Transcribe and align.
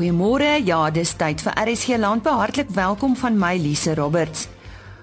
Goeiemôre. 0.00 0.54
Ja, 0.64 0.86
dis 0.88 1.10
tyd 1.20 1.42
vir 1.44 1.52
RSG 1.60 1.98
Landbou. 2.00 2.32
Hartlik 2.40 2.70
welkom 2.72 3.12
van 3.20 3.34
my 3.36 3.58
Lise 3.60 3.92
Roberts. 3.98 4.46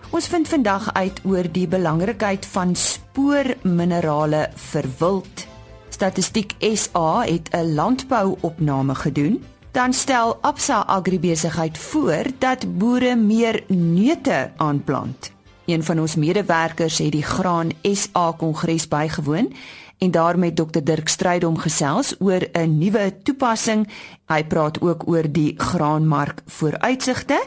Ons 0.09 0.25
vind 0.31 0.49
vandag 0.49 0.87
uit 0.97 1.19
oor 1.21 1.45
die 1.53 1.67
belangrikheid 1.69 2.47
van 2.49 2.73
spoorminerale 2.73 4.47
vir 4.71 4.89
wild. 4.97 5.45
Statistiek 5.93 6.55
SA 6.73 7.21
het 7.29 7.53
'n 7.53 7.75
landbouopname 7.77 8.95
gedoen. 8.95 9.43
Dan 9.71 9.93
stel 9.93 10.37
Absa 10.41 10.81
Agribesigheid 10.87 11.77
voor 11.77 12.25
dat 12.39 12.65
boere 12.77 13.15
meer 13.15 13.63
neute 13.67 14.51
aanplant. 14.57 15.31
Een 15.65 15.83
van 15.83 15.99
ons 15.99 16.15
medewerkers 16.15 16.97
het 16.97 17.11
die 17.11 17.23
Graan 17.23 17.71
SA 17.83 18.31
Kongres 18.37 18.87
bygewoon 18.87 19.53
en 19.97 20.11
daar 20.11 20.39
met 20.39 20.55
Dr 20.55 20.83
Dirk 20.83 21.07
Strydom 21.07 21.57
gesels 21.57 22.15
oor 22.19 22.41
'n 22.53 22.77
nuwe 22.77 23.13
toepassing. 23.23 23.87
Hy 24.25 24.43
praat 24.43 24.81
ook 24.81 25.07
oor 25.07 25.31
die 25.31 25.53
graanmark 25.57 26.41
vooruitsigte 26.45 27.43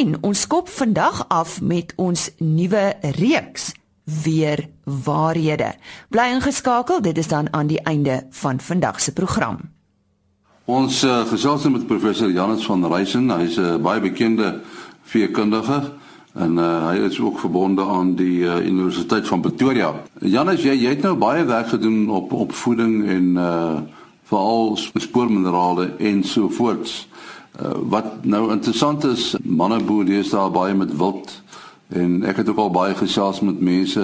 en 0.00 0.22
ons 0.22 0.40
skop 0.40 0.68
vandag 0.68 1.24
af 1.28 1.60
met 1.60 1.92
ons 1.96 2.30
nuwe 2.38 2.94
reeks 3.00 3.72
weer 4.04 4.68
waarhede. 4.84 5.74
Bly 6.08 6.30
ingeskakel, 6.34 7.00
dit 7.00 7.18
is 7.18 7.28
dan 7.28 7.52
aan 7.52 7.66
die 7.66 7.82
einde 7.82 8.26
van 8.30 8.60
vandag 8.60 9.00
se 9.00 9.12
program. 9.12 9.58
Ons 10.64 11.04
uh, 11.04 11.26
gesels 11.26 11.68
met 11.68 11.86
professor 11.86 12.30
Janus 12.30 12.66
van 12.66 12.86
Reysen, 12.86 13.30
hy's 13.30 13.56
'n 13.56 13.60
uh, 13.60 13.76
baie 13.76 14.00
bekende 14.00 14.60
veekundige 15.02 15.92
en 16.36 16.58
uh, 16.60 16.88
hy 16.90 16.96
is 17.08 17.20
ook 17.20 17.38
verbonde 17.40 17.84
aan 17.84 18.14
die 18.14 18.44
uh, 18.44 18.58
Universiteit 18.60 19.28
van 19.28 19.40
Pretoria. 19.40 19.94
Janus, 20.20 20.62
jy 20.62 20.74
jy 20.76 20.92
het 20.96 21.04
nou 21.06 21.14
baie 21.16 21.44
werk 21.48 21.68
gedoen 21.72 22.08
op 22.12 22.32
op 22.32 22.52
voeding 22.52 23.06
en 23.08 23.36
uh 23.36 23.78
veral 24.26 24.76
spoorminerale 24.98 25.92
en 26.02 26.24
so 26.24 26.48
voorts. 26.50 27.08
Uh, 27.62 27.70
wat 27.88 28.24
nou 28.26 28.50
interessant 28.50 29.04
is, 29.04 29.36
manneboer 29.42 30.08
is 30.18 30.32
daar 30.34 30.50
baie 30.50 30.74
met 30.74 30.96
wild 30.98 31.30
en 31.94 32.24
ek 32.26 32.40
het 32.42 32.48
ook 32.50 32.58
al 32.58 32.72
baie 32.74 32.94
gesels 32.98 33.40
met 33.46 33.60
mense 33.62 34.02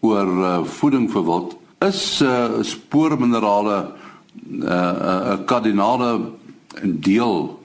oor 0.00 0.30
uh, 0.30 0.52
voeding 0.78 1.08
vir 1.10 1.26
wild. 1.26 1.56
Is 1.82 2.20
uh, 2.22 2.62
spoorminerale 2.62 3.78
'n 4.46 4.62
uh, 4.62 4.70
uh, 4.70 5.36
kardinale 5.44 6.30
deel 6.82 7.58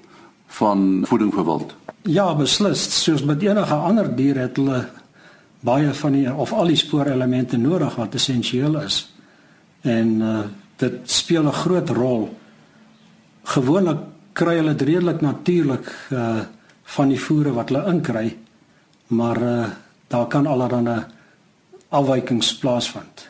van 0.47 1.03
voeding 1.05 1.33
vir 1.33 1.45
wild? 1.45 1.75
Ja, 2.03 2.33
beslis. 2.35 2.83
Soos 3.03 3.23
met 3.23 3.41
enige 3.41 3.75
ander 3.75 4.09
dier 4.15 4.35
het 4.41 4.57
hulle 4.59 4.81
baie 5.63 5.93
van 5.95 6.11
die 6.11 6.25
of 6.27 6.51
al 6.51 6.73
die 6.73 6.75
spoorelemente 6.75 7.57
nodig 7.57 7.95
wat 7.95 8.17
essensieel 8.19 8.75
is. 8.81 9.05
En 9.81 10.19
uh 10.21 10.41
dit 10.83 10.93
speel 11.05 11.43
'n 11.47 11.53
groot 11.53 11.89
rol. 11.89 12.37
Gewoonlik 13.43 13.99
kry 14.33 14.55
hulle 14.55 14.75
dit 14.75 14.87
redelik 14.87 15.21
natuurlik 15.21 15.87
uh 16.11 16.39
van 16.83 17.07
die 17.07 17.19
voere 17.19 17.53
wat 17.53 17.69
hulle 17.69 17.85
inkry, 17.87 18.37
maar 19.07 19.41
uh 19.41 19.65
daar 20.07 20.27
kan 20.27 20.47
allerlei 20.47 21.05
afwykings 21.89 22.57
plaasvind. 22.57 23.29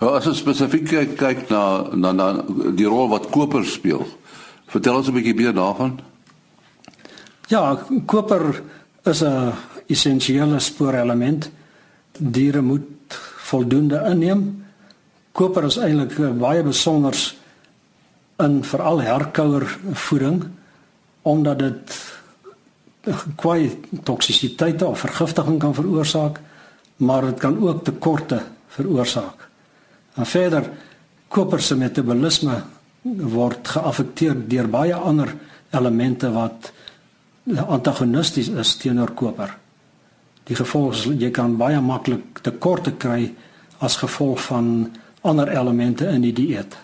Nou 0.00 0.16
as 0.16 0.26
ons 0.26 0.38
spesifiek 0.38 0.88
kyk, 0.88 1.16
kyk 1.16 1.48
na, 1.50 1.94
na 1.94 2.12
na 2.12 2.44
die 2.74 2.86
rol 2.86 3.08
wat 3.08 3.30
koper 3.30 3.64
speel. 3.64 4.06
Vertel 4.66 4.96
ons 4.96 5.08
'n 5.08 5.12
bietjie 5.12 5.34
meer 5.34 5.54
daarvan. 5.54 6.00
Ja, 7.52 7.76
koper 8.06 8.62
is 9.04 9.20
'n 9.22 9.52
essensiële 9.86 10.58
spoorelement. 10.58 11.50
Diere 12.18 12.60
moet 12.60 13.20
voldoende 13.36 14.04
inneem. 14.10 14.64
Koper 15.32 15.64
is 15.64 15.76
eintlik 15.76 16.38
baie 16.38 16.62
besonder 16.62 17.34
in 18.38 18.64
veral 18.64 19.00
herkouer 19.00 19.78
voeding 19.92 20.44
omdat 21.22 21.58
dit 21.58 22.12
kwai 23.36 23.78
toksisiteite 24.02 24.86
of 24.86 24.98
vergiftiging 24.98 25.58
kan 25.58 25.74
veroorsaak, 25.74 26.40
maar 26.96 27.22
dit 27.22 27.38
kan 27.38 27.68
ook 27.68 27.84
tekorte 27.84 28.42
veroorsaak. 28.68 29.48
En 30.14 30.26
verder 30.26 30.70
koper 31.28 31.60
se 31.60 31.76
metabolisme 31.76 32.62
word 33.02 33.68
geaffekteer 33.68 34.48
deur 34.48 34.68
baie 34.68 34.94
ander 34.94 35.34
elemente 35.70 36.32
wat 36.32 36.72
antagonisties 37.66 38.48
is 38.48 38.76
teenoor 38.76 39.10
koper. 39.14 39.56
Die 40.46 40.56
gevolg 40.58 40.94
is 40.94 41.04
jy 41.18 41.30
kan 41.34 41.56
baie 41.58 41.80
maklik 41.80 42.42
tekorte 42.42 42.94
kry 42.98 43.32
as 43.82 43.98
gevolg 44.02 44.40
van 44.46 44.90
ander 45.22 45.50
elemente 45.50 46.06
in 46.10 46.22
die 46.26 46.34
dieet. 46.34 46.76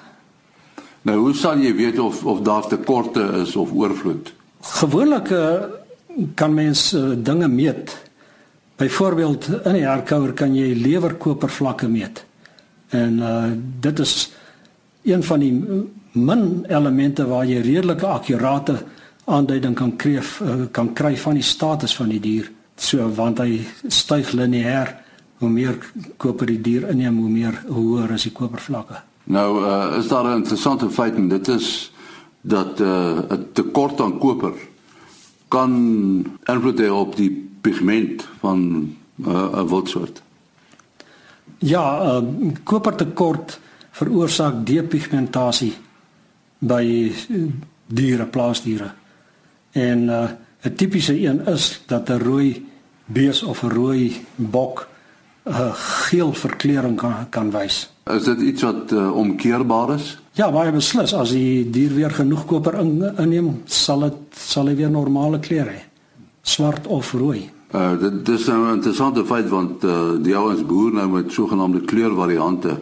Nou 1.07 1.17
hoe 1.19 1.35
sal 1.35 1.63
jy 1.63 1.73
weet 1.75 1.99
of 2.03 2.25
of 2.27 2.43
daar 2.47 2.67
tekorte 2.71 3.23
is 3.43 3.57
of 3.57 3.73
oorvloed? 3.73 4.33
Gewoonlik 4.79 5.31
uh, 5.31 5.55
kan 6.35 6.55
mens 6.55 6.93
uh, 6.95 7.15
dinge 7.17 7.49
meet. 7.49 7.95
Byvoorbeeld 8.79 9.49
in 9.65 9.79
die 9.79 9.87
herkouer 9.87 10.35
kan 10.39 10.55
jy 10.55 10.75
lewerkopervlakke 10.79 11.89
meet. 11.91 12.25
En 12.95 13.19
uh, 13.19 13.45
dit 13.81 13.99
is 13.99 14.31
een 15.03 15.23
van 15.23 15.43
die 15.43 15.53
min 16.13 16.45
elemente 16.69 17.27
waar 17.27 17.47
jy 17.47 17.61
redelike 17.63 18.07
akkurate 18.07 18.79
aanduiding 19.29 19.75
kan 19.77 19.97
kry 19.97 20.17
eh, 20.17 20.65
kan 20.73 20.93
kry 20.93 21.17
van 21.17 21.37
die 21.39 21.45
status 21.45 21.95
van 21.97 22.09
die 22.09 22.21
dier. 22.21 22.49
So 22.77 23.09
want 23.15 23.43
hy 23.43 23.61
styg 23.89 24.33
lineêr 24.33 24.95
hoe 25.39 25.51
meer 25.51 25.77
koper 26.17 26.47
die 26.51 26.61
dier 26.63 26.89
inneem, 26.91 27.19
hoe 27.19 27.31
meer 27.31 27.61
hoër 27.69 28.17
is 28.17 28.27
die 28.29 28.35
kopervlakke. 28.35 29.03
Nou 29.29 29.49
uh, 29.61 29.99
is 29.99 30.09
daar 30.09 30.25
'n 30.25 30.41
interessante 30.41 30.91
feit 30.91 31.15
en 31.15 31.29
dit 31.29 31.49
is 31.49 31.93
dat 32.41 32.81
uh, 32.81 33.19
'n 33.31 33.49
tekort 33.53 34.01
aan 34.01 34.19
koper 34.19 34.55
kan 35.49 35.73
invloed 36.45 36.79
hê 36.79 36.91
op 36.91 37.17
die 37.17 37.31
pigment 37.61 38.29
van 38.41 38.59
'n 38.59 38.97
uh, 39.29 39.63
wildsoort. 39.63 40.23
Ja, 41.59 42.21
uh, 42.21 42.25
kopertekort 42.63 43.61
veroorsaak 43.91 44.67
depigmentasie 44.67 45.75
by 46.59 47.13
diere, 47.87 48.27
plaasdiere. 48.27 48.93
En 49.79 50.03
uh 50.09 50.29
'n 50.67 50.75
tipiese 50.75 51.15
een 51.21 51.47
is 51.47 51.83
dat 51.87 52.09
'n 52.09 52.19
rooi 52.19 52.67
bees 53.05 53.43
of 53.43 53.63
'n 53.63 53.69
rooi 53.69 54.17
bok 54.35 54.89
'n 55.45 55.51
uh, 55.51 55.75
geel 55.75 56.33
verkleuring 56.33 56.97
kan 56.97 57.15
kan 57.29 57.51
wys. 57.51 57.93
Is 58.05 58.25
dit 58.25 58.41
iets 58.41 58.63
wat 58.63 58.93
uh, 58.93 59.17
omkeerbaar 59.17 59.95
is? 59.95 60.19
Ja, 60.33 60.53
baie 60.53 60.73
beslis. 60.73 61.15
As 61.15 61.31
die 61.31 61.71
dier 61.71 61.95
weer 61.95 62.11
genoeg 62.11 62.45
koper 62.45 62.75
in, 62.81 63.03
inneem, 63.19 63.63
sal 63.65 64.01
dit 64.01 64.19
sal 64.33 64.67
hy 64.67 64.75
weer 64.75 64.91
normale 64.91 65.39
kleure 65.39 65.71
hê. 65.71 65.83
Swart 66.43 66.87
of 66.87 67.13
rooi. 67.13 67.51
Uh 67.75 68.01
dit 68.01 68.27
dis 68.27 68.47
nou 68.47 68.67
'n 68.67 68.75
interessante 68.75 69.25
feit 69.25 69.49
want 69.49 69.85
uh 69.85 70.17
die 70.23 70.37
ouens 70.37 70.67
boer 70.67 70.93
nou 70.93 71.09
met 71.09 71.33
sogenaamde 71.33 71.81
kleurvariante. 71.81 72.79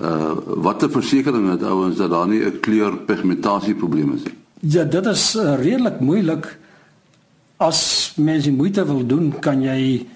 Uh 0.00 0.32
watter 0.46 0.90
versekerings 0.90 1.50
het 1.50 1.62
ouens 1.62 1.96
dat 1.96 2.10
daar 2.10 2.28
nie 2.28 2.44
'n 2.44 2.60
kleurpigmentasie 2.60 3.74
probleem 3.74 4.12
is 4.14 4.22
nie? 4.24 4.45
Ja, 4.60 4.84
dit 4.84 5.06
is 5.06 5.34
uh, 5.36 5.54
redelik 5.60 6.00
moeilik. 6.00 6.46
As 7.56 8.12
mens 8.16 8.44
die 8.44 8.52
moeite 8.52 8.84
wil 8.86 9.06
doen, 9.06 9.32
kan 9.40 9.60
jy 9.62 10.06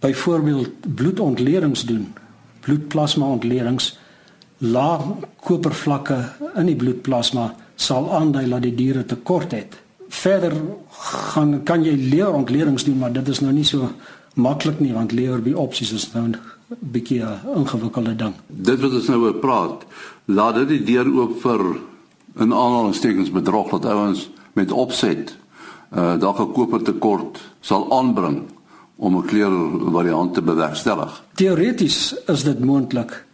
byvoorbeeld 0.00 0.94
bloedontledings 0.94 1.84
doen. 1.88 2.12
Bloedplasma 2.60 3.26
ontledings. 3.26 3.98
Laag 4.58 5.04
kopervlakke 5.44 6.18
in 6.56 6.68
die 6.68 6.76
bloedplasma 6.76 7.54
sal 7.78 8.10
aandui 8.12 8.48
dat 8.48 8.62
die 8.66 8.74
diere 8.74 9.04
tekort 9.06 9.52
het. 9.56 9.78
Verder 10.08 10.54
gaan 10.90 11.62
kan 11.64 11.84
jy 11.84 11.94
lewerontledings 11.96 12.84
doen, 12.84 12.98
maar 12.98 13.12
dit 13.12 13.28
is 13.28 13.40
nou 13.40 13.52
nie 13.52 13.66
so 13.66 13.92
maklik 14.34 14.80
nie 14.80 14.92
want 14.94 15.12
lewerbiopsies 15.12 15.92
is 15.92 16.08
nou 16.12 16.28
'n 16.28 16.36
bietjie 16.92 17.22
'n 17.22 17.40
ingewikkelde 17.56 18.16
ding. 18.16 18.34
Dit 18.46 18.80
wat 18.80 18.92
ons 18.92 19.08
nou 19.08 19.20
oor 19.22 19.34
praat, 19.34 19.84
laat 20.24 20.54
dit 20.54 20.68
die 20.68 20.84
deur 20.84 21.08
oop 21.14 21.40
vir 21.40 21.78
in 22.38 22.54
aanhalingstekens 22.54 23.30
bedrog 23.30 23.70
dat 23.70 23.84
ouens 23.84 24.30
met 24.52 24.72
opset 24.72 25.36
uh 25.94 26.18
dalk 26.20 26.38
'n 26.40 26.52
kopertekort 26.52 27.40
sal 27.60 27.92
aanbring 27.98 28.42
om 28.96 29.16
'n 29.16 29.26
kleurvariant 29.26 30.34
te 30.34 30.42
bewerkstellig. 30.42 31.22
Teoreties 31.34 32.14
is 32.26 32.42
dit 32.42 32.58
moontlik, 32.58 33.24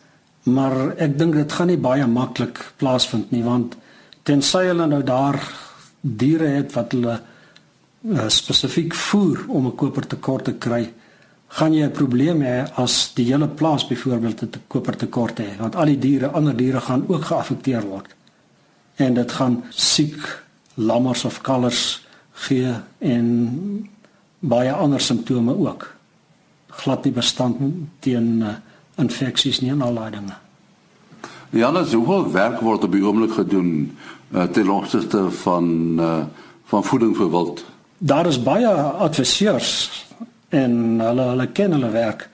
maar 0.43 0.97
ek 0.97 1.19
dink 1.19 1.35
dit 1.35 1.53
gaan 1.53 1.67
nie 1.67 1.79
baie 1.79 2.07
maklik 2.07 2.73
plaasvind 2.77 3.31
nie 3.31 3.43
want 3.43 3.77
tensy 4.23 4.65
hulle 4.67 4.87
nou 4.87 5.03
daar 5.03 5.41
diere 6.01 6.47
het 6.47 6.73
wat 6.73 6.93
hulle 6.93 7.21
uh, 8.05 8.29
spesifiek 8.29 8.95
voer 8.95 9.45
om 9.49 9.67
'n 9.67 9.75
kopertekort 9.75 10.45
te 10.45 10.55
kry, 10.55 10.93
gaan 11.49 11.73
jy 11.73 11.85
'n 11.85 11.91
probleem 11.91 12.43
hê 12.43 12.73
as 12.77 13.15
die 13.15 13.25
hele 13.33 13.49
plaas 13.49 13.87
byvoorbeeld 13.87 14.43
'n 14.43 14.63
kopertekort 14.67 15.39
het 15.39 15.59
want 15.59 15.77
al 15.77 15.87
die 15.87 15.99
diere, 15.99 16.29
ander 16.29 16.57
diere 16.57 16.81
gaan 16.81 17.05
ook 17.09 17.25
geaffekteer 17.25 17.83
word 17.83 18.15
en 18.97 19.15
dit 19.15 19.33
gaan 19.33 19.63
siek 19.71 20.43
lammers 20.75 21.25
of 21.25 21.41
kalvers 21.41 22.07
gee 22.47 22.73
en 22.99 23.29
baie 24.39 24.73
ander 24.73 25.01
simptome 25.01 25.57
ook. 25.57 25.95
Glad 26.69 27.05
nie 27.05 27.13
bestand 27.13 27.61
teen 27.99 28.43
uh, 28.43 28.57
infeksies 28.99 29.61
nie 29.61 29.71
en 29.71 29.83
al 29.83 29.95
daai 29.95 30.11
dinge. 30.11 30.37
Janus, 31.55 31.93
hoeveel 31.95 32.31
werk 32.35 32.61
word 32.67 32.85
op 32.85 32.93
die 32.93 33.05
oomblik 33.05 33.37
gedoen 33.37 33.71
uh, 34.35 34.43
ten 34.43 34.71
opsigte 34.71 35.31
van 35.31 35.71
uh, 36.01 36.25
van 36.65 36.85
voeding 36.85 37.17
vir 37.17 37.31
wild? 37.31 37.65
Daar 37.99 38.27
is 38.27 38.41
baie 38.43 38.69
adviseurs 39.07 40.05
en 40.49 41.01
hulle 41.01 41.29
hulle 41.31 41.47
ken 41.53 41.73
hulle 41.77 41.91
werk. 41.95 42.29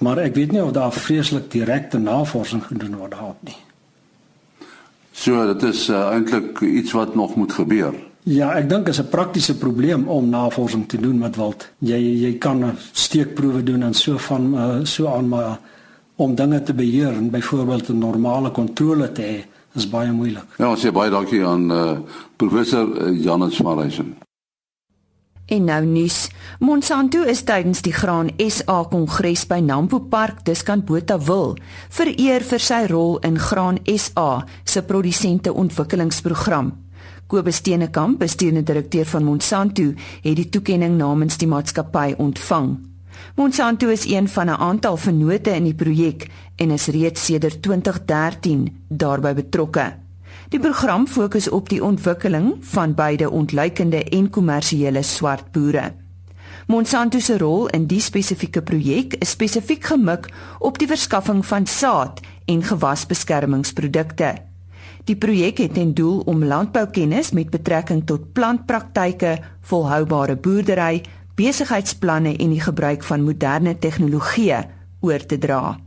Maar 0.00 0.18
ek 0.24 0.34
weet 0.34 0.52
nie 0.52 0.62
of 0.64 0.72
daar 0.72 0.92
vreeslik 0.92 1.50
direkte 1.52 1.98
navorsing 1.98 2.64
gedoen 2.64 2.96
word 2.96 3.12
daarop 3.12 3.42
nie. 3.44 3.56
So, 5.20 5.42
dit 5.52 5.62
is 5.68 5.88
uh, 5.92 6.06
eintlik 6.14 6.60
iets 6.64 6.92
wat 6.96 7.14
nog 7.14 7.34
moet 7.36 7.52
gebeur. 7.52 7.92
Ja, 8.24 8.54
ek 8.56 8.68
dink 8.68 8.86
dit 8.88 8.94
is 8.94 9.00
'n 9.00 9.08
praktiese 9.08 9.56
probleem 9.58 10.08
om 10.08 10.28
navorsing 10.28 10.88
te 10.88 10.96
doen 10.96 11.18
met 11.18 11.36
wild. 11.36 11.68
Jy 11.78 12.00
jy 12.24 12.32
kan 12.38 12.64
steekproewe 12.92 13.62
doen 13.62 13.82
en 13.82 13.94
so 13.94 14.16
van 14.16 14.54
uh, 14.54 14.84
so 14.84 15.06
aan 15.06 15.28
maar 15.28 15.60
om 16.16 16.34
dinge 16.34 16.62
te 16.62 16.74
beheer 16.74 17.12
en 17.12 17.30
byvoorbeeld 17.30 17.88
'n 17.88 17.98
normale 17.98 18.50
kontrole 18.50 19.12
te 19.12 19.22
hê 19.22 19.44
is 19.74 19.88
baie 19.88 20.12
moeilik. 20.12 20.44
Ja, 20.56 20.70
ons 20.70 20.86
sê 20.86 20.92
baie 20.92 21.10
dankie 21.10 21.44
aan 21.44 21.70
uh, 21.70 21.98
professor 22.36 23.12
Janus 23.12 23.56
van 23.56 23.78
Reisen. 23.78 24.16
En 25.50 25.64
nou 25.64 25.84
nuus. 25.84 26.28
Monsanto 26.62 27.24
is 27.26 27.40
tydens 27.42 27.80
die 27.82 27.92
Graan 27.92 28.28
SA 28.38 28.84
Kongres 28.86 29.42
by 29.50 29.56
Nampo 29.58 29.98
Park 30.06 30.44
diskant 30.46 30.84
Botawil 30.86 31.56
vereer 31.96 32.44
vir 32.46 32.62
sy 32.62 32.84
rol 32.92 33.16
in 33.26 33.34
Graan 33.34 33.80
SA 33.90 34.44
se 34.62 34.84
produsente 34.86 35.50
ontwikkelingsprogram. 35.50 36.70
Kobus 37.26 37.58
Steenekamp, 37.58 38.20
bestuurende 38.22 38.62
direkteur 38.62 39.08
van 39.10 39.26
Monsanto, 39.26 39.88
het 40.22 40.38
die 40.38 40.46
toekenning 40.54 40.94
namens 40.98 41.38
die 41.42 41.50
maatskappy 41.50 42.14
ontvang. 42.18 42.76
Monsanto 43.34 43.90
is 43.90 44.06
een 44.06 44.28
van 44.28 44.46
'n 44.46 44.60
aantal 44.70 44.96
vennote 44.96 45.50
in 45.50 45.64
die 45.64 45.74
projek 45.74 46.30
en 46.56 46.70
is 46.70 46.86
reeds 46.86 47.24
sedert 47.24 47.62
2013 47.62 48.84
daarbey 48.88 49.34
betrokke. 49.34 49.99
Die 50.50 50.58
program 50.58 51.04
fokus 51.06 51.46
op 51.48 51.68
die 51.70 51.78
ontwikkeling 51.84 52.56
van 52.72 52.94
beide 52.98 53.28
ontluikende 53.30 54.04
en 54.04 54.30
kommersiële 54.30 55.02
swart 55.02 55.52
boere. 55.54 55.92
Monsanto 56.66 57.18
se 57.22 57.36
rol 57.38 57.68
in 57.70 57.84
die 57.86 58.00
spesifieke 58.02 58.62
projek 58.62 59.14
is 59.22 59.30
spesifiek 59.36 59.84
gemik 59.86 60.26
op 60.58 60.78
die 60.82 60.88
verskaffing 60.90 61.44
van 61.46 61.66
saad 61.70 62.18
en 62.50 62.64
gewasbeskermingsprodukte. 62.66 64.30
Die 65.06 65.16
projek 65.16 65.62
het 65.62 65.74
ten 65.74 65.94
doel 65.94 66.18
om 66.26 66.42
landboukennis 66.44 67.30
met 67.30 67.50
betrekking 67.50 68.02
tot 68.06 68.32
plantpraktyke, 68.32 69.36
volhoubare 69.60 70.36
boerdery, 70.36 71.04
besigheidsplanne 71.38 72.34
en 72.36 72.50
die 72.56 72.60
gebruik 72.60 73.06
van 73.06 73.22
moderne 73.22 73.78
tegnologiee 73.78 74.58
oor 75.00 75.26
te 75.26 75.38
dra. 75.38 75.78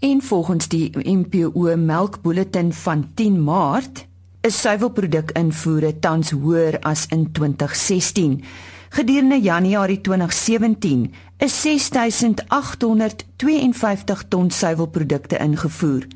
En 0.00 0.22
volgens 0.22 0.68
die 0.68 0.90
MPO 0.94 1.76
melkbulletin 1.76 2.72
van 2.72 3.10
10 3.14 3.44
Maart 3.44 4.06
is 4.40 4.60
suiwelproduk-invoere 4.60 5.98
tans 5.98 6.30
hoër 6.30 6.78
as 6.80 7.06
in 7.12 7.32
2016. 7.32 8.44
Gedurende 8.88 9.40
Januarie 9.40 10.00
2017 10.00 11.12
is 11.36 11.60
6852 11.60 14.24
ton 14.28 14.50
suiwelprodukte 14.50 15.38
ingevoer, 15.38 16.06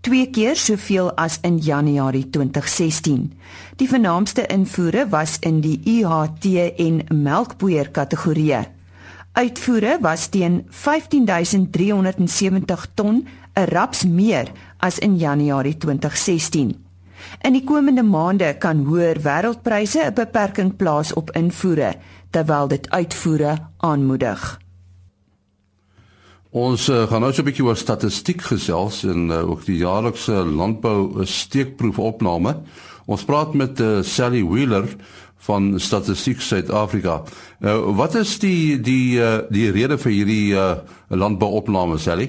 twee 0.00 0.30
keer 0.30 0.56
soveel 0.56 1.12
as 1.12 1.38
in 1.42 1.58
Januarie 1.58 2.30
2016. 2.30 3.32
Die 3.76 3.88
vernaamste 3.88 4.46
invoere 4.46 5.08
was 5.08 5.36
in 5.40 5.60
die 5.60 5.80
UHT 5.98 6.44
en 6.76 7.00
melkpoeier 7.10 7.90
kategorieë. 7.90 8.81
Uitvoere 9.32 9.98
was 10.00 10.26
teen 10.28 10.66
15370 10.68 12.86
ton, 12.94 13.28
'n 13.54 13.64
raps 13.64 14.04
meer 14.04 14.48
as 14.78 14.98
in 14.98 15.16
Januarie 15.16 15.76
2016. 15.76 16.84
In 17.40 17.52
die 17.52 17.64
komende 17.64 18.02
maande 18.02 18.56
kan 18.58 18.84
hoër 18.84 19.20
wêreldpryse 19.20 20.04
'n 20.04 20.14
beperking 20.14 20.76
plaas 20.76 21.12
op 21.12 21.30
invoere 21.30 21.94
terwyl 22.30 22.68
dit 22.68 22.90
uitvoere 22.90 23.58
aanmoedig. 23.76 24.60
Ons 26.50 26.88
uh, 26.88 27.08
gaan 27.08 27.20
nou 27.20 27.32
so 27.32 27.40
'n 27.40 27.44
bietjie 27.44 27.64
oor 27.64 27.76
statistiek 27.76 28.42
gesels 28.42 29.04
en 29.04 29.30
uh, 29.30 29.50
ook 29.50 29.64
die 29.64 29.76
jaarlikse 29.76 30.32
landbou 30.32 31.24
steekproefopname. 31.24 32.56
Ons 33.06 33.24
praat 33.24 33.54
met 33.54 33.80
uh, 33.80 34.02
Sally 34.02 34.44
Wheeler 34.44 34.96
van 35.42 35.80
Statistiek 35.80 36.40
Suid-Afrika. 36.40 37.22
Nou, 37.58 37.94
wat 37.98 38.14
is 38.14 38.38
die 38.38 38.80
die 38.80 39.18
uh, 39.18 39.42
die 39.50 39.70
rede 39.74 39.98
vir 39.98 40.12
hierdie 40.12 40.54
uh, 40.54 40.74
landbouopname, 41.08 41.98
Sally? 41.98 42.28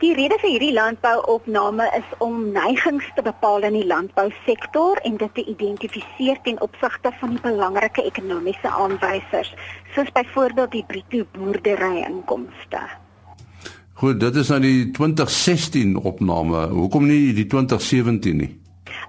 Die 0.00 0.12
rede 0.16 0.36
vir 0.40 0.50
hierdie 0.56 0.72
landbouopname 0.76 1.86
is 1.96 2.16
om 2.24 2.50
neigings 2.52 3.06
te 3.16 3.22
bepaal 3.24 3.64
in 3.68 3.76
die 3.76 3.86
landbousektor 3.88 5.00
en 5.04 5.16
dit 5.20 5.34
te 5.36 5.44
identifiseer 5.52 6.40
ten 6.44 6.60
opsigte 6.64 7.12
van 7.20 7.36
die 7.36 7.44
belangrike 7.44 8.04
ekonomiese 8.08 8.72
aanwysers, 8.72 9.54
soos 9.94 10.12
byvoorbeeld 10.16 10.74
die 10.74 10.84
bruto 10.88 11.24
boerdery 11.36 12.02
inkomste. 12.08 12.82
Goed, 14.00 14.18
dit 14.20 14.36
is 14.36 14.50
nou 14.50 14.60
die 14.60 14.90
2016 14.96 15.96
opname. 15.96 16.66
Hoekom 16.74 17.06
nie 17.06 17.32
die 17.36 17.46
2017 17.46 18.40
nie? 18.40 18.50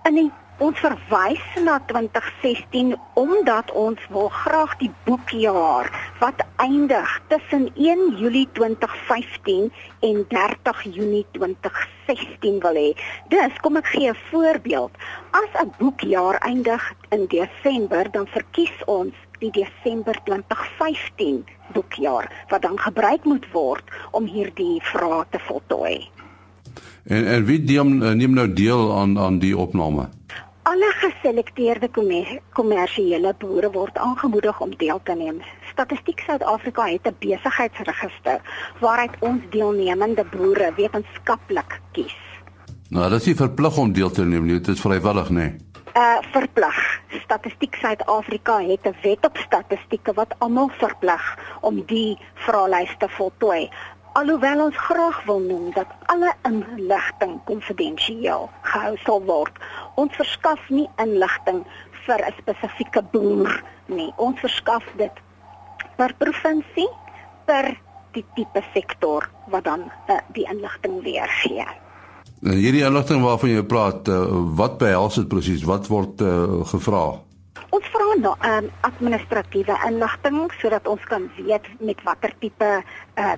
In 0.06 0.20
die 0.20 0.30
Ons 0.64 0.80
verwys 0.80 1.44
na 1.68 1.82
2016 1.90 2.94
omdat 3.20 3.72
ons 3.76 4.00
wil 4.08 4.30
graag 4.32 4.78
die 4.80 4.92
boekjaar 5.04 5.90
wat 6.22 6.46
eindig 6.64 7.12
tussen 7.28 7.68
1 7.76 8.16
Julie 8.16 8.48
2015 8.56 9.68
en 10.00 10.24
30 10.32 10.84
Junie 10.96 11.26
2016 11.36 12.62
wil 12.64 12.80
hê. 12.80 12.96
Dus 13.28 13.60
kom 13.60 13.76
ek 13.76 13.92
gee 13.92 14.08
'n 14.08 14.16
voorbeeld. 14.32 14.92
As 15.36 15.52
'n 15.60 15.76
boekjaar 15.78 16.40
eindig 16.40 16.94
in 17.12 17.28
Desember, 17.28 18.08
dan 18.12 18.28
verkies 18.28 18.76
ons 18.86 19.14
die 19.40 19.52
Desember 19.52 20.16
2015 20.24 21.44
boekjaar 21.74 22.32
wat 22.48 22.62
dan 22.62 22.80
gebruik 22.80 23.24
moet 23.24 23.46
word 23.52 23.84
om 24.12 24.26
hierdie 24.26 24.80
vrae 24.84 25.26
te 25.30 25.40
voltooi. 25.40 26.10
En 27.04 27.28
en 27.28 27.46
wie 27.46 27.60
neem 27.60 27.98
neem 28.18 28.34
nou 28.34 28.54
deel 28.54 28.98
aan 28.98 29.20
aan 29.20 29.40
die 29.40 29.58
opname? 29.58 30.10
Alle 30.66 30.88
geselekteerde 30.98 31.90
kommersiële 32.58 33.36
boere 33.38 33.70
word 33.72 33.98
aangemoedig 34.02 34.62
om 34.66 34.72
deel 34.80 35.00
te 35.06 35.14
neem. 35.14 35.42
Statistiek 35.70 36.24
Suid-Afrika 36.26 36.88
het 36.90 37.06
'n 37.06 37.16
besigheidsregister 37.20 38.42
waaruit 38.80 39.16
ons 39.20 39.42
deelnemende 39.50 40.26
boere 40.26 40.74
wetenskaplik 40.78 41.80
kies. 41.92 42.18
Nou, 42.90 43.10
dit 43.10 43.20
is 43.20 43.26
nie 43.26 43.36
verplig 43.36 43.78
om 43.78 43.94
deel 43.94 44.12
te 44.12 44.26
neem 44.26 44.46
nie, 44.46 44.60
dit 44.60 44.68
is 44.68 44.82
vrywillig, 44.82 45.30
nê? 45.30 45.34
Nee. 45.34 45.56
Uh 45.96 46.18
verplig. 46.32 46.78
Statistiek 47.24 47.76
Suid-Afrika 47.76 48.60
het 48.62 48.84
'n 48.86 48.96
wet 49.02 49.26
op 49.26 49.38
statistieke 49.38 50.14
wat 50.14 50.36
almal 50.38 50.70
verplig 50.78 51.38
om 51.62 51.84
die 51.86 52.18
vraelys 52.34 52.96
te 52.98 53.10
voltooi 53.10 53.70
alhoewel 54.16 54.64
ons 54.66 54.78
graag 54.88 55.18
wil 55.28 55.42
noem 55.44 55.72
dat 55.76 55.92
alle 56.12 56.32
inligting 56.48 57.36
konfidensieel 57.50 58.50
gehou 58.62 58.96
sal 59.04 59.24
word. 59.28 59.58
Ons 60.00 60.16
verskaf 60.16 60.62
nie 60.70 60.88
inligting 61.04 61.64
vir 62.06 62.20
'n 62.24 62.36
spesifieke 62.40 63.02
boer 63.12 63.64
nie. 63.86 64.14
Ons 64.16 64.40
verskaf 64.40 64.84
dit 64.98 65.12
per 65.98 66.14
provinsie, 66.18 66.90
per 67.46 67.76
die 68.14 68.26
tipe 68.36 68.64
sektor 68.74 69.30
wat 69.48 69.64
dan 69.64 69.92
uh, 70.08 70.20
die 70.34 70.48
inligting 70.48 71.04
weergee. 71.04 71.68
En 72.44 72.56
hierdie 72.56 72.86
inligting 72.86 73.22
waarvan 73.22 73.50
jy 73.50 73.64
praat, 73.64 74.08
uh, 74.08 74.28
wat 74.56 74.78
behels 74.78 75.16
dit 75.16 75.28
presies? 75.28 75.64
Wat 75.64 75.88
word 75.88 76.22
uh, 76.22 76.64
gevra? 76.72 77.20
Ons 77.70 77.88
vra 77.92 78.08
na 78.20 78.32
um, 78.58 78.70
administratiewe 78.82 79.76
inligting 79.88 80.52
sodat 80.62 80.88
ons 80.88 81.04
kan 81.04 81.28
weet 81.36 81.68
met 81.80 82.04
watter 82.04 82.32
tipe 82.40 82.84
uh, 83.16 83.36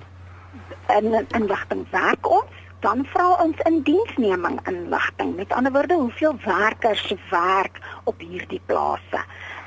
in 0.98 1.26
inligting 1.36 1.86
werk 1.90 2.30
ons 2.30 2.58
dan 2.80 3.02
vra 3.12 3.28
ons 3.42 3.58
indiensneming 3.66 4.58
inligting. 4.70 5.34
Met 5.36 5.52
ander 5.52 5.72
woorde 5.72 5.94
hoeveel 5.94 6.36
werkers 6.44 7.14
werk 7.30 7.80
op 8.04 8.20
hierdie 8.20 8.60
plase? 8.66 9.22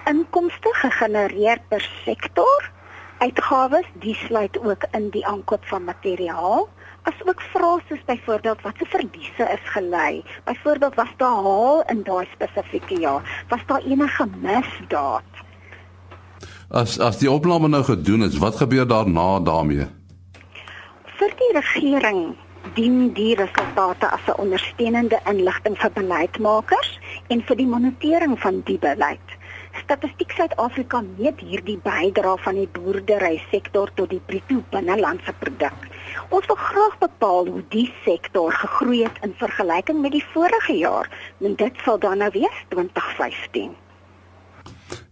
Inkomste 0.09 0.71
gegenereer 0.83 1.59
per 1.67 1.83
sektor 2.05 2.69
uitgawes 3.21 3.85
die 4.01 4.15
sluit 4.15 4.57
ook 4.63 4.87
in 4.97 5.09
die 5.13 5.25
aankoop 5.27 5.65
van 5.69 5.83
materiaal 5.83 6.69
asook 7.09 7.41
vrae 7.51 7.81
soos 7.89 8.01
byvoorbeeld 8.05 8.61
wat 8.61 8.77
se 8.77 8.85
verliese 8.85 9.45
is 9.53 9.69
gelei? 9.73 10.23
Byvoorbeeld 10.45 10.95
was 10.95 11.13
daar 11.17 11.43
haal 11.45 11.83
in 11.89 12.03
daai 12.03 12.27
spesifieke 12.33 12.99
jaar? 12.99 13.45
Was 13.49 13.65
daar 13.65 13.81
enige 13.81 14.27
misdaad? 14.41 15.29
As 16.69 16.99
as 16.99 17.17
die 17.19 17.31
opname 17.31 17.67
nou 17.67 17.83
gedoen 17.83 18.23
is 18.23 18.37
wat 18.37 18.55
gebeur 18.55 18.87
daarna 18.87 19.39
daarmee 19.39 19.89
vir 21.21 21.33
die 21.37 21.51
regering 21.53 22.21
dien 22.73 23.11
die 23.13 23.33
resultate 23.37 24.07
as 24.15 24.25
'n 24.27 24.39
ondersteunende 24.43 25.19
inligting 25.31 25.75
vir 25.77 25.91
beleidsmakers 25.93 26.89
en 27.29 27.43
vir 27.47 27.55
die 27.57 27.67
monitering 27.73 28.33
van 28.39 28.61
die 28.65 28.77
beleid. 28.77 29.27
Statistiek 29.83 30.31
Suid-Afrika 30.31 31.01
meet 31.17 31.39
hierdie 31.39 31.77
bydrae 31.83 32.37
van 32.45 32.55
die 32.55 32.69
boerdery 32.77 33.41
sektor 33.51 33.91
tot 33.93 34.09
die 34.09 34.21
bruto 34.25 34.63
binnelandse 34.71 35.33
produk. 35.39 35.77
Ons 36.29 36.45
wil 36.45 36.55
graag 36.55 36.97
bepaal 36.97 37.45
hoe 37.47 37.63
die 37.69 37.93
sektor 38.05 38.51
gegroei 38.51 39.03
het 39.03 39.17
in 39.21 39.33
vergelyking 39.37 40.01
met 40.01 40.11
die 40.11 40.25
vorige 40.33 40.73
jaar, 40.73 41.09
en 41.39 41.55
dit 41.55 41.73
sal 41.83 41.99
dan 41.99 42.17
nou 42.17 42.31
wees 42.33 42.57
2015. 42.69 43.75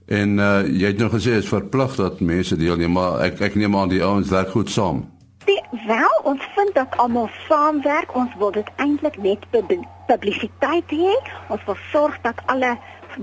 En 0.05 0.37
uh, 0.39 0.65
jy 0.65 0.87
het 0.87 0.97
nou 0.97 1.09
gesê 1.09 1.37
dit 1.37 1.43
is 1.43 1.53
verplig 1.53 1.95
dat 1.95 2.19
mense 2.19 2.57
deelneem, 2.57 2.91
maar 2.91 3.21
ek 3.21 3.41
ek 3.41 3.55
neem 3.55 3.77
aan 3.77 3.89
die 3.89 4.03
ouens 4.03 4.29
werk 4.29 4.49
goed 4.49 4.69
saam. 4.69 5.18
Die, 5.49 5.61
wel, 5.87 6.19
ons 6.23 6.43
vind 6.55 6.75
dat 6.75 6.97
almal 6.97 7.29
saamwerk. 7.47 8.15
Ons 8.15 8.35
wil 8.37 8.51
dit 8.51 8.67
eintlik 8.75 9.17
net 9.17 9.47
publisiteit 10.05 10.91
hê. 10.93 11.15
Ons 11.47 11.63
wil 11.65 11.77
sorg 11.89 12.19
dat 12.21 12.43
alle 12.45 12.75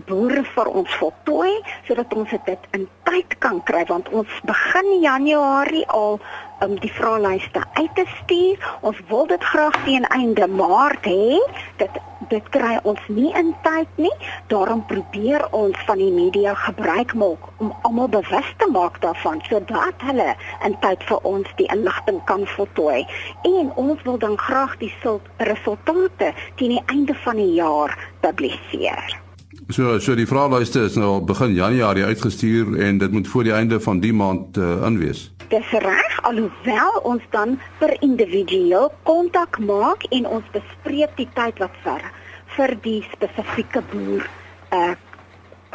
boere 0.08 0.42
vir 0.54 0.68
ons 0.80 0.96
voltooi 1.00 1.52
sodat 1.86 2.14
ons 2.18 2.32
dit 2.48 2.66
in 2.76 2.88
tyd 3.08 3.36
kan 3.38 3.60
kry 3.68 3.84
want 3.88 4.08
ons 4.10 4.40
begin 4.48 4.88
Januarie 5.00 5.84
al 5.94 6.18
om 6.18 6.72
um, 6.72 6.74
die 6.82 6.92
vraelyste 6.92 7.62
uit 7.78 7.94
te 7.94 8.04
stuur. 8.16 8.66
Ons 8.80 9.00
wil 9.08 9.26
dit 9.30 9.44
graag 9.52 9.76
teen 9.84 10.08
einde 10.18 10.48
Maart 10.48 11.06
hê. 11.06 11.38
Dit 11.80 12.02
dit 12.30 12.48
kry 12.54 12.76
ons 12.82 13.00
nie 13.08 13.32
in 13.38 13.52
tyd 13.62 13.88
nie. 14.00 14.12
Daarom 14.52 14.84
probeer 14.86 15.46
ons 15.50 15.76
van 15.88 15.98
die 15.98 16.12
media 16.12 16.54
gebruik 16.54 17.14
maak 17.14 17.50
om 17.62 17.74
almal 17.82 18.08
bewus 18.08 18.54
te 18.62 18.70
maak 18.72 19.00
daarvan 19.04 19.42
sodat 19.48 20.06
hulle 20.08 20.30
in 20.64 20.78
tyd 20.84 21.04
vir 21.10 21.28
ons 21.34 21.52
die 21.60 21.68
inligting 21.74 22.22
kan 22.30 22.46
voltooi. 22.56 23.04
En 23.42 23.72
ons 23.74 24.02
wil 24.02 24.18
dan 24.18 24.38
graag 24.38 24.78
die 24.82 24.92
resultate 25.36 26.32
teen 26.56 26.76
die 26.78 26.82
einde 26.86 27.14
van 27.26 27.36
die 27.36 27.52
jaar 27.58 27.96
publiseer. 28.20 29.25
So 29.68 29.98
so 29.98 30.14
die 30.14 30.28
vraelyste 30.30 30.84
is 30.86 30.94
nou 30.94 31.24
begin 31.26 31.56
Januarie 31.56 32.04
uitgestuur 32.06 32.76
en 32.86 32.98
dit 32.98 33.10
moet 33.10 33.28
voor 33.28 33.42
die 33.42 33.52
einde 33.52 33.80
van 33.80 33.98
die 33.98 34.12
maand 34.14 34.56
uh, 34.56 34.86
inwees. 34.86 35.24
Dis 35.50 35.70
reg 35.82 36.20
alhoewel 36.22 37.00
ons 37.02 37.22
dan 37.30 37.56
per 37.80 37.90
individueel 37.98 38.92
kontak 39.02 39.58
maak 39.58 40.06
en 40.14 40.28
ons 40.38 40.52
bespreek 40.54 41.16
die 41.18 41.26
tyd 41.34 41.58
wat 41.58 41.74
vir 41.82 42.04
vir 42.54 42.74
die 42.84 43.00
spesifieke 43.14 43.82
boer 43.90 44.28
uh 44.70 44.94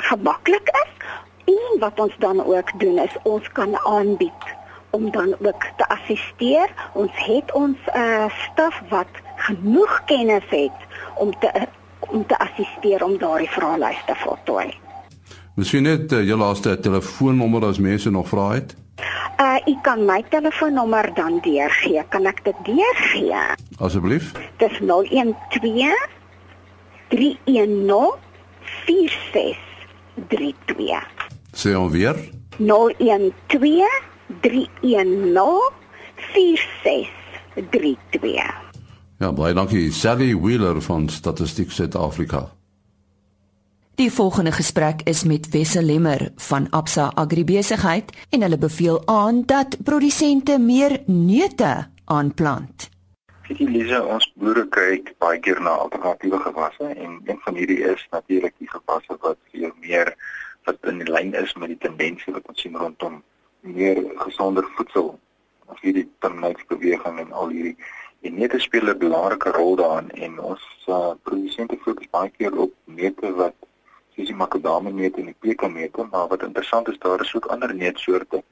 gemaklik 0.02 0.72
is 0.80 1.04
en 1.52 1.76
wat 1.84 2.00
ons 2.00 2.16
dan 2.24 2.40
ook 2.40 2.72
doen 2.80 2.96
is 3.04 3.20
ons 3.28 3.52
kan 3.60 3.76
aanbied 3.84 4.48
om 4.96 5.12
dan 5.12 5.36
ook 5.44 5.68
te 5.78 5.90
assisteer. 5.92 6.72
Ons 6.94 7.12
het 7.28 7.52
ons 7.52 7.92
uh 7.92 8.32
staf 8.48 8.80
wat 8.90 9.22
genoeg 9.36 10.00
kennis 10.08 10.48
het 10.56 10.90
om 11.20 11.36
te 11.44 11.52
om 12.10 12.26
te 12.26 12.40
assisteer 12.40 13.04
om 13.04 13.18
daardie 13.18 13.50
vraelyste 13.50 14.16
voltooi. 14.24 14.74
Miskien 15.56 15.84
net 15.84 16.12
uh, 16.12 16.24
jou 16.26 16.38
laaste 16.40 16.80
telefoonnommer 16.80 17.66
as 17.68 17.80
mense 17.80 18.12
nog 18.12 18.28
vra 18.32 18.50
het. 18.56 18.76
Uh 19.42 19.58
u 19.68 19.76
kan 19.82 20.06
my 20.06 20.24
telefoonnommer 20.30 21.14
dan 21.14 21.40
deurgee. 21.42 22.04
Kan 22.10 22.26
ek 22.26 22.44
dit 22.46 22.56
deurgee? 22.66 23.36
Asseblief. 23.78 24.32
Dis 24.58 24.80
012 24.80 26.08
310 27.10 28.14
4632. 28.86 31.04
Sê 31.52 31.74
hom 31.74 31.92
weer. 31.92 32.16
012 32.58 33.88
310 34.42 35.72
4632. 36.34 38.61
Ja, 39.22 39.30
baie 39.30 39.54
dankie. 39.54 39.92
Sally 39.94 40.32
Wheeler 40.34 40.80
van 40.82 41.04
Statistiek 41.10 41.72
Suid-Afrika. 41.72 42.40
Die 43.96 44.10
volgende 44.12 44.52
gesprek 44.52 45.04
is 45.06 45.22
met 45.24 45.50
Wessel 45.54 45.84
Lemmer 45.84 46.32
van 46.36 46.66
Absa 46.70 47.12
Agribesigheid 47.14 48.10
en 48.30 48.42
hulle 48.42 48.58
beveel 48.58 48.98
aan 49.06 49.44
dat 49.46 49.78
produsente 49.84 50.58
meer 50.60 50.98
neute 51.06 51.92
aanplant. 52.06 52.90
Kyk, 53.46 53.62
Lisa, 53.70 54.02
ons 54.02 54.26
boere 54.42 54.66
kyk 54.74 55.14
baie 55.22 55.38
keer 55.46 55.62
na 55.62 55.78
alternatiewe 55.86 56.42
gewasse 56.42 56.90
en 56.90 57.22
een 57.22 57.42
van 57.46 57.62
hierdie 57.62 57.84
is 57.94 58.08
natuurlik 58.10 58.58
die 58.58 58.74
gewasse 58.74 59.22
wat 59.22 59.38
veel 59.54 59.70
meer 59.86 60.16
wat 60.66 60.82
in 60.90 61.06
lyn 61.06 61.36
is 61.38 61.54
met 61.62 61.76
die 61.76 61.82
tendense 61.86 62.34
wat 62.34 62.50
ons 62.50 62.66
sien 62.66 62.74
rondom 62.74 63.22
meer 63.62 64.02
gesonder 64.26 64.66
voedsel. 64.80 65.14
Ons 65.70 65.86
hierdie 65.86 66.10
termynbeweging 66.26 67.22
en 67.22 67.32
al 67.32 67.54
hierdie 67.54 67.78
En 68.22 68.38
net 68.38 68.54
speel 68.58 68.90
'n 68.90 68.98
belangrike 68.98 69.50
rol 69.50 69.76
daarin 69.76 70.12
en 70.12 70.40
ons 70.40 70.62
uh, 70.88 71.14
produsente 71.24 71.78
fokus 71.82 72.10
baie 72.10 72.30
keer 72.30 72.58
op 72.58 72.74
neute 72.86 73.34
wat 73.34 73.56
soos 74.16 74.28
die 74.28 74.36
makadamieneute 74.36 75.20
en 75.20 75.32
die 75.32 75.40
pekanneute, 75.40 76.06
maar 76.12 76.28
wat 76.28 76.44
interessant 76.44 76.88
is 76.88 77.00
daar 77.00 77.22
is 77.22 77.36
ook 77.36 77.46
ander 77.46 77.76
neutsoorte. 77.76 78.44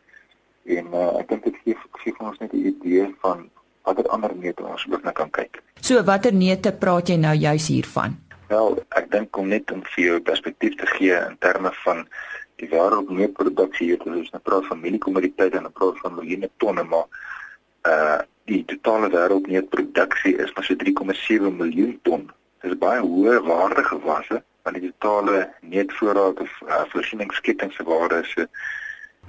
En 0.65 0.85
uh, 0.93 1.19
ek 1.19 1.29
dink 1.29 1.43
dit 1.43 1.59
gee 1.63 1.75
gee 2.01 2.13
vir 2.17 2.27
ons 2.27 2.39
net 2.39 2.53
'n 2.53 2.65
idee 2.71 3.05
van 3.21 3.49
watter 3.83 4.07
ander 4.07 4.35
neute 4.35 4.63
ons 4.63 4.87
ook 4.89 5.03
na 5.03 5.11
kan 5.11 5.29
kyk. 5.29 5.61
So 5.81 6.03
watter 6.03 6.33
neute 6.33 6.71
praat 6.71 7.09
jy 7.09 7.17
nou 7.17 7.35
juis 7.35 7.67
hiervan? 7.67 8.17
Wel, 8.47 8.81
ek 8.97 9.11
dink 9.11 9.37
om 9.37 9.47
net 9.47 9.71
om 9.71 9.83
vir 9.93 10.03
jou 10.03 10.19
perspektief 10.19 10.75
te 10.75 10.85
gee 10.97 11.13
in 11.13 11.37
terme 11.39 11.71
van 11.85 12.07
die 12.55 12.69
wêreldneutproduksie 12.69 13.87
hier, 13.87 14.01
dis 14.03 14.31
nou 14.33 14.41
praat 14.41 14.65
van 14.65 14.81
mieliekommoditeite 14.81 15.57
en 15.57 15.65
'n 15.69 15.71
praat 15.71 15.99
van 16.01 16.15
miljoene 16.15 16.49
tonne, 16.57 16.83
maar 16.83 17.07
uh 17.85 18.19
die 18.49 18.65
totale 18.65 19.09
wêreldneutproduksie 19.13 20.35
is 20.43 20.53
maar 20.55 20.67
so 20.67 20.75
3,7 20.83 21.55
miljoen 21.61 21.99
ton. 22.07 22.27
Dit 22.61 22.73
is 22.73 22.79
baie 22.81 23.01
hoë 23.01 23.39
waarde 23.47 23.83
gewasse 23.87 24.41
van 24.67 24.77
die 24.77 24.89
totale 24.89 25.45
neutvoorraad 25.61 26.41
of 26.45 26.55
uh, 26.67 26.83
voorsieningsketting 26.93 27.73
se 27.73 27.85
waarde 27.87 28.21
is 28.23 28.33
so 28.35 28.45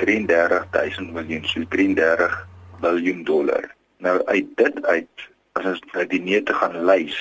33000 0.03 1.13
miljoen, 1.13 1.45
so 1.45 1.65
33 1.69 2.37
miljard 2.81 3.27
dollar. 3.27 3.71
Nou 3.99 4.17
uit 4.25 4.57
dit 4.57 4.85
uit 4.87 5.29
as 5.59 5.65
ons 5.65 5.81
nou 5.93 6.07
die 6.07 6.23
neute 6.25 6.55
gaan 6.55 6.77
lys, 6.89 7.19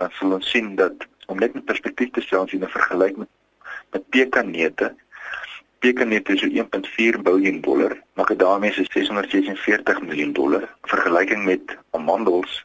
dan 0.00 0.12
sal 0.18 0.38
ons 0.38 0.50
sien 0.50 0.74
dat 0.80 1.06
om 1.26 1.38
net 1.38 1.54
'n 1.54 1.64
perspektief 1.64 2.10
te 2.10 2.20
stel 2.20 2.44
as 2.44 2.52
jy 2.52 2.58
nou 2.58 2.70
vergelyk 2.70 3.16
met 3.16 3.30
met 3.94 4.08
pekanneute 4.10 4.94
pekanneute 5.84 6.32
is 6.32 6.40
so 6.40 6.48
1.4 6.48 7.22
miljard 7.22 7.62
dollar, 7.62 7.92
makadamie 8.16 8.70
is 8.70 8.88
646 8.92 10.00
miljoen 10.00 10.32
dollar. 10.32 10.68
Vergelyking 10.88 11.44
met 11.44 11.76
amandels, 11.90 12.64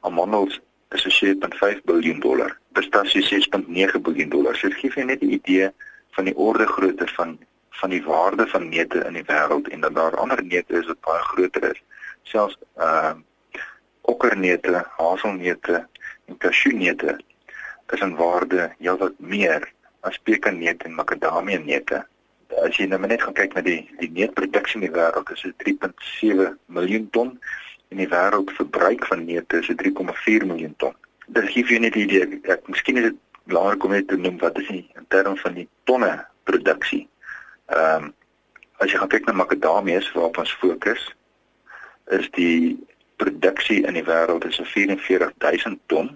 amandels 0.00 0.60
is 0.92 1.02
so 1.02 1.10
7.5 1.10 1.80
miljard 1.84 2.20
dollar. 2.20 2.58
Pistasie 2.72 3.22
6.9 3.22 3.68
miljard 3.68 4.30
dollar. 4.30 4.56
So 4.56 4.68
dit 4.68 4.80
gee 4.82 4.90
vir 4.90 5.06
net 5.06 5.22
'n 5.22 5.32
idee 5.38 5.70
van 6.16 6.24
die 6.28 6.36
orde 6.36 6.66
grootte 6.66 7.08
van 7.16 7.38
van 7.80 7.90
die 7.90 8.02
waarde 8.02 8.46
van 8.46 8.68
neute 8.68 9.04
in 9.06 9.14
die 9.14 9.24
wêreld 9.24 9.68
en 9.70 9.80
dat 9.80 9.94
daar 9.94 10.16
ander 10.16 10.42
neute 10.42 10.78
is 10.80 10.86
wat 10.86 11.00
baie 11.00 11.24
groter 11.30 11.70
is. 11.70 11.80
Selfs 12.22 12.58
uh 12.76 13.14
okkerneute, 14.00 14.84
haselneute 14.96 15.86
en 16.26 16.36
kasjuneute 16.36 17.18
is 17.92 18.00
in 18.00 18.16
waarde 18.16 18.70
heelwat 18.78 19.16
meer 19.18 19.72
as 20.00 20.18
pekanneute 20.18 20.84
en 20.84 20.94
makadamie 20.94 21.58
neute 21.58 22.04
as 22.56 22.76
jy 22.76 22.86
nou 22.88 23.00
net 23.04 23.22
gaan 23.22 23.36
kyk 23.36 23.54
na 23.54 23.62
die 23.66 23.80
die 24.00 24.10
neutproduksie 24.10 24.80
in 24.80 24.86
die 24.86 24.94
wêreld, 24.94 25.30
is 25.32 25.42
dit 25.42 25.80
3.7 25.82 26.54
miljoen 26.66 27.08
ton 27.10 27.34
en 27.88 28.02
die 28.02 28.08
wêreldverbruik 28.08 29.06
van 29.10 29.24
neute 29.24 29.60
is 29.62 29.70
3.4 29.82 30.46
miljoen 30.48 30.74
ton. 30.76 30.94
Dit 31.26 31.50
gee 31.52 31.64
vir 31.64 31.80
net 31.80 31.96
'n 31.96 32.06
idee. 32.06 32.40
Ek 32.44 32.68
miskien 32.68 32.96
is 32.96 33.10
dit 33.10 33.18
belangrik 33.44 33.84
om 33.84 33.90
net 33.90 34.08
te 34.08 34.16
noem 34.16 34.38
wat 34.38 34.58
is 34.58 34.68
die 34.68 34.84
in 34.96 35.06
terme 35.08 35.36
van 35.36 35.54
die 35.54 35.68
tonne 35.84 36.26
produksie. 36.44 37.08
Ehm 37.66 38.04
um, 38.04 38.14
as 38.78 38.92
jy 38.92 38.98
gaan 38.98 39.10
kyk 39.10 39.26
na 39.26 39.32
makadamie 39.32 39.98
waarop 40.14 40.38
ons 40.38 40.52
fokus, 40.60 41.14
is 42.14 42.30
die 42.30 42.78
produksie 43.16 43.82
in 43.86 43.94
die 43.98 44.04
wêreld 44.06 44.44
is 44.46 44.60
44000 44.62 45.80
ton 45.86 46.12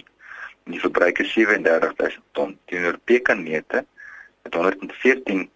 en 0.65 0.77
die 0.77 0.81
verbruik 0.81 1.19
is 1.19 1.33
37000 1.35 2.23
ton 2.33 2.55
teenoor 2.71 2.99
pekanneute 3.05 3.85
met 4.43 4.55
114 4.55 5.51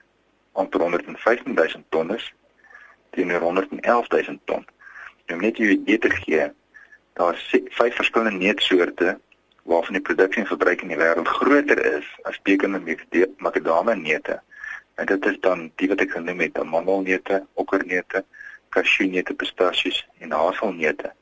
amper 0.56 0.80
115 0.80 1.54
000 1.54 1.84
ton 1.88 2.14
is 2.14 2.32
teenoor 3.10 3.40
111 3.40 4.08
000 4.08 4.38
ton. 4.44 4.64
Om 5.32 5.40
net 5.40 5.56
jou 5.56 5.68
idee 5.68 5.98
te 5.98 6.10
gee, 6.10 6.50
daar 7.18 7.34
is 7.34 7.46
vyf 7.78 7.96
verskillende 7.96 8.38
neutsoorte 8.38 9.18
waarvan 9.66 9.98
die 9.98 10.04
produksie 10.08 10.42
en 10.42 10.48
verbruik 10.48 10.82
in 10.84 10.92
die 10.92 10.98
wêreld 11.00 11.28
groter 11.38 11.80
is 11.96 12.06
as 12.28 12.38
pekende 12.46 12.80
makadamie 13.42 13.96
neute. 14.02 14.40
En 14.96 15.06
dit 15.06 15.26
is 15.26 15.38
dan 15.40 15.70
die 15.76 15.88
wat 15.90 16.00
ek 16.00 16.14
genoem 16.16 16.40
het, 16.40 16.58
amandelneute, 16.58 17.42
okkerneute, 17.60 18.22
kasjuneute, 18.72 19.34
pistasies 19.34 19.98
en 20.24 20.32
haselneute. 20.32 21.12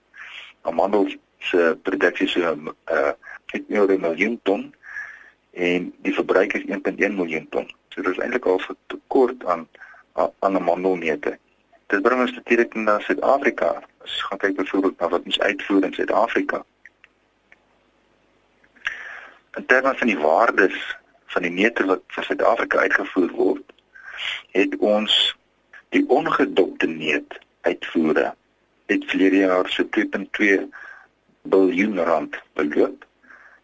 Amandels 0.62 1.16
se 1.38 1.72
produksie 1.82 2.28
so 2.28 2.40
uh 2.42 3.12
het 3.54 3.70
as 3.70 3.90
'n 3.90 4.00
miljoen 4.00 4.40
ton 4.42 4.74
en 5.52 5.92
die 6.02 6.14
verbruik 6.14 6.52
is 6.52 6.64
1.1 6.66 7.14
miljoen 7.14 7.48
ton. 7.48 7.70
So 7.94 8.02
dis 8.02 8.18
eintlik 8.18 8.46
al 8.46 8.60
'n 8.60 8.76
tekort 8.86 9.44
aan 9.44 9.68
aan 10.14 10.56
amandelneute. 10.56 11.38
Dit 11.86 12.02
bring 12.02 12.20
ons 12.20 12.32
natuurlik 12.32 12.74
na 12.74 12.98
Suid-Afrika. 12.98 13.82
As 14.04 14.22
gaan 14.22 14.38
kyk 14.38 14.56
byvoorbeeld 14.56 14.98
na 14.98 15.08
wat 15.08 15.22
ons 15.24 15.40
uitvoer 15.40 15.84
in 15.84 15.94
Suid-Afrika. 15.94 16.64
In 19.54 19.66
terme 19.66 19.94
van 19.94 20.06
die 20.06 20.18
waardes 20.18 20.96
van 21.26 21.42
die 21.42 21.50
neute 21.50 21.86
wat 21.86 22.02
vir 22.06 22.24
Suid-Afrika 22.24 22.78
uitgevoer 22.78 23.30
word, 23.30 23.72
het 24.50 24.76
ons 24.76 25.36
die 25.88 26.04
ongedopte 26.08 26.86
neut 26.86 27.38
uitvoere 27.60 28.34
het 28.86 29.04
verlede 29.06 29.36
jaar 29.36 29.68
so 29.70 29.86
2.2 29.96 30.58
biljoen 31.42 31.98
rand 31.98 32.36
beloop 32.58 33.06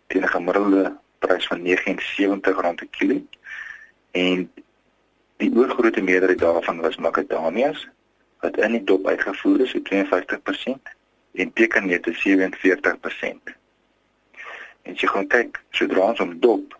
teen 0.06 0.22
'n 0.22 0.34
gemiddelde 0.36 0.96
prys 1.18 1.46
van 1.46 1.62
79 1.62 2.60
rand 2.60 2.76
per 2.76 2.88
kilo 2.90 3.20
en 4.10 4.52
die 5.36 5.50
oorgrootste 5.56 6.02
meerderheid 6.02 6.38
daarvan 6.38 6.80
was 6.80 6.96
makadamias 6.96 7.88
wat 8.40 8.56
in 8.56 8.72
die 8.72 8.84
dop 8.84 9.06
uitgevoer 9.06 9.60
is, 9.60 9.70
so 9.70 9.80
52% 9.84 10.92
en 11.32 11.52
pekanneute 11.52 12.12
47%. 12.12 13.54
En 14.82 14.92
as 14.94 15.02
jy 15.02 15.08
gaan 15.12 15.28
kyk, 15.28 15.60
sodra 15.76 16.10
ons 16.12 16.22
hom 16.22 16.36
dop 16.40 16.76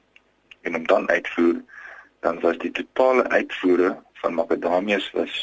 en 0.64 0.76
hom 0.76 0.86
dan 0.88 1.08
uitvoer, 1.08 1.60
dan 2.24 2.40
was 2.40 2.58
die 2.60 2.72
totale 2.76 3.26
uitvoere 3.28 3.94
van 4.22 4.34
makadamias 4.34 5.10
was 5.16 5.36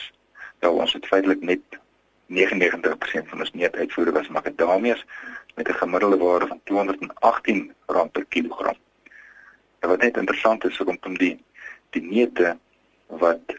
ja, 0.62 0.70
ons 0.70 0.94
het 0.94 1.06
feitelik 1.06 1.42
net 1.42 1.80
99% 2.34 3.30
van 3.32 3.40
ons 3.46 3.54
neut 3.54 3.76
uitvoere 3.76 4.12
was 4.12 4.30
makadamias 4.34 5.06
met 5.56 5.70
'n 5.70 5.80
gemiddelde 5.82 6.18
waarde 6.18 6.48
van 6.48 6.62
218 6.64 7.74
rand 7.86 8.12
per 8.12 8.26
kilogram. 8.26 8.78
En 9.80 9.90
wat 9.90 10.02
net 10.02 10.18
interessant 10.18 10.66
is 10.66 10.78
rondom 10.78 11.18
die 11.18 11.44
neute 11.96 12.58
wat 13.08 13.56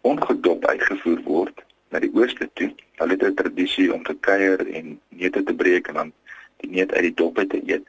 ongedop 0.00 0.66
uitgevoer 0.66 1.22
word 1.22 1.64
na 1.90 2.00
die 2.00 2.12
ooste 2.14 2.48
toe. 2.52 2.70
Hulle 3.00 3.16
het 3.16 3.22
'n 3.22 3.34
tradisie 3.34 3.94
om 3.94 4.02
te 4.02 4.14
kuier 4.14 4.60
en 4.72 5.00
neute 5.08 5.42
te 5.42 5.54
breek 5.54 5.88
en 5.88 5.94
dan 5.94 6.12
die 6.56 6.70
neut 6.70 6.92
uit 6.92 7.02
die 7.02 7.14
dop 7.14 7.34
te 7.36 7.60
eet. 7.66 7.84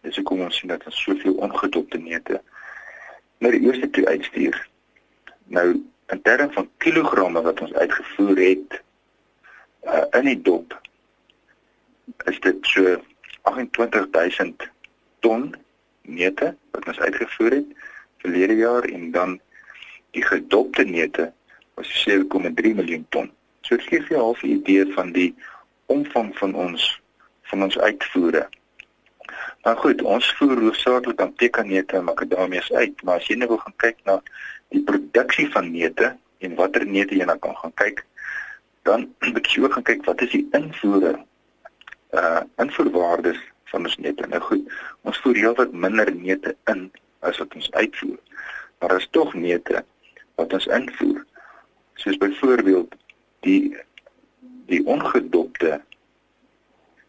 Dis 0.00 0.16
hoekom 0.16 0.40
ons 0.40 0.56
sien 0.56 0.68
dat 0.68 0.84
ons 0.84 1.02
soveel 1.02 1.34
ongedopte 1.34 1.98
neute 1.98 2.42
na 3.38 3.50
die 3.50 3.66
ooste 3.66 3.90
toe 3.90 4.06
uitstuur. 4.06 4.68
Nou 5.44 5.82
in 6.06 6.22
terme 6.22 6.52
van 6.52 6.70
kilogramme 6.76 7.42
wat 7.42 7.60
ons 7.60 7.72
uitgevoer 7.72 8.36
het 8.38 8.82
uh, 9.84 10.04
in 10.10 10.24
die 10.24 10.42
dop 10.42 10.80
is 12.24 12.40
dit 12.40 12.66
so 12.66 13.00
28000 13.42 14.68
ton 15.20 15.54
neute 16.02 16.54
wat 16.70 16.86
ons 16.86 17.00
uitgevoer 17.00 17.50
het 17.50 17.66
verlede 18.22 18.56
jaar 18.56 18.88
en 18.88 19.10
dan 19.10 19.38
die 20.16 20.24
gedopte 20.24 20.84
neute 20.84 21.32
was 21.74 21.92
7,3 22.08 22.74
miljoen 22.78 23.06
ton. 23.08 23.30
So 23.62 23.76
dit 23.76 23.86
gee 23.86 24.02
vir 24.02 24.16
jou 24.16 24.34
'n 24.42 24.48
idee 24.58 24.86
van 24.92 25.12
die 25.12 25.34
omvang 25.86 26.32
van 26.38 26.54
ons 26.54 27.00
van 27.50 27.62
ons 27.62 27.78
uitvoere. 27.78 28.48
Nou 29.62 29.76
goed, 29.76 30.02
ons 30.02 30.32
voer 30.38 30.60
hoofsaaklik 30.60 31.16
dan 31.16 31.34
pekanneute 31.34 31.96
en 31.96 32.04
makadamias 32.04 32.72
uit, 32.72 33.02
maar 33.02 33.20
as 33.20 33.26
jy 33.26 33.36
nou 33.36 33.48
wil 33.48 33.60
gaan 33.64 33.76
kyk 33.76 33.98
na 34.04 34.16
die 34.74 34.82
produksie 34.82 35.48
van 35.52 35.70
neute 35.72 36.16
en 36.38 36.54
watter 36.54 36.86
neute 36.86 37.14
jy 37.14 37.24
nou 37.28 37.38
kan 37.38 37.56
gaan 37.56 37.74
kyk, 37.74 38.04
dan 38.82 39.06
moet 39.32 39.52
jy 39.52 39.62
ook 39.62 39.76
gaan 39.78 39.88
kyk 39.90 40.04
wat 40.04 40.24
is 40.26 40.30
die 40.30 40.46
invoere 40.58 41.18
uh 42.12 42.40
invoerwaardes 42.60 43.38
van 43.72 43.86
ons 43.88 43.96
neute. 43.96 44.26
Nou 44.28 44.40
goed, 44.48 44.72
ons 45.08 45.20
voer 45.24 45.38
heelwat 45.44 45.72
minder 45.72 46.10
neute 46.14 46.56
in 46.72 46.90
as 47.22 47.38
wat 47.38 47.54
ons 47.54 47.70
uitvoer. 47.70 48.18
Maar 48.78 48.88
daar 48.94 48.98
is 48.98 49.08
tog 49.10 49.34
neute 49.34 49.84
wat 50.34 50.52
ons 50.52 50.66
invoer. 50.66 51.24
Soos 51.94 52.16
byvoorbeeld 52.16 52.94
die 53.46 53.76
die 54.66 54.84
ongedopte 54.86 55.80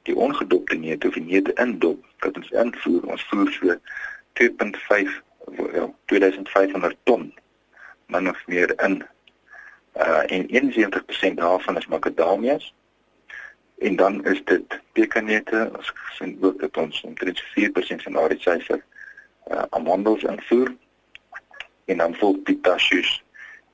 die 0.04 0.16
ongedopte 0.16 0.76
neute 0.76 1.08
of 1.08 1.16
neute 1.16 1.54
indop 1.64 2.06
wat 2.26 2.38
ons 2.38 2.50
invoer, 2.52 3.06
ons 3.08 3.24
voer 3.30 3.52
so 3.56 3.78
2.5 4.42 5.22
ja 5.74 5.88
2500 6.06 6.98
ton 7.04 7.34
min 8.06 8.30
of 8.30 8.48
meer 8.48 8.74
in 8.84 9.04
uh 9.96 10.24
en 10.26 10.48
71% 10.50 11.34
daarvan 11.36 11.78
is 11.78 11.88
makadamias 11.88 12.74
en 13.78 13.96
dan 13.96 14.26
is 14.26 14.42
dit 14.46 14.80
pekanneute 14.92 15.72
ons 15.78 15.94
sien 16.18 16.38
ook 16.42 16.60
dat 16.60 16.78
ons 16.78 17.02
omtrent 17.02 17.44
4% 17.58 18.06
van 18.06 18.14
daardie 18.14 18.42
syfer 18.42 18.82
uh 19.52 19.64
amandels 19.70 20.24
invoer 20.24 20.76
en 21.86 21.98
dan 21.98 22.16
volg 22.16 22.42
pistachios 22.44 23.24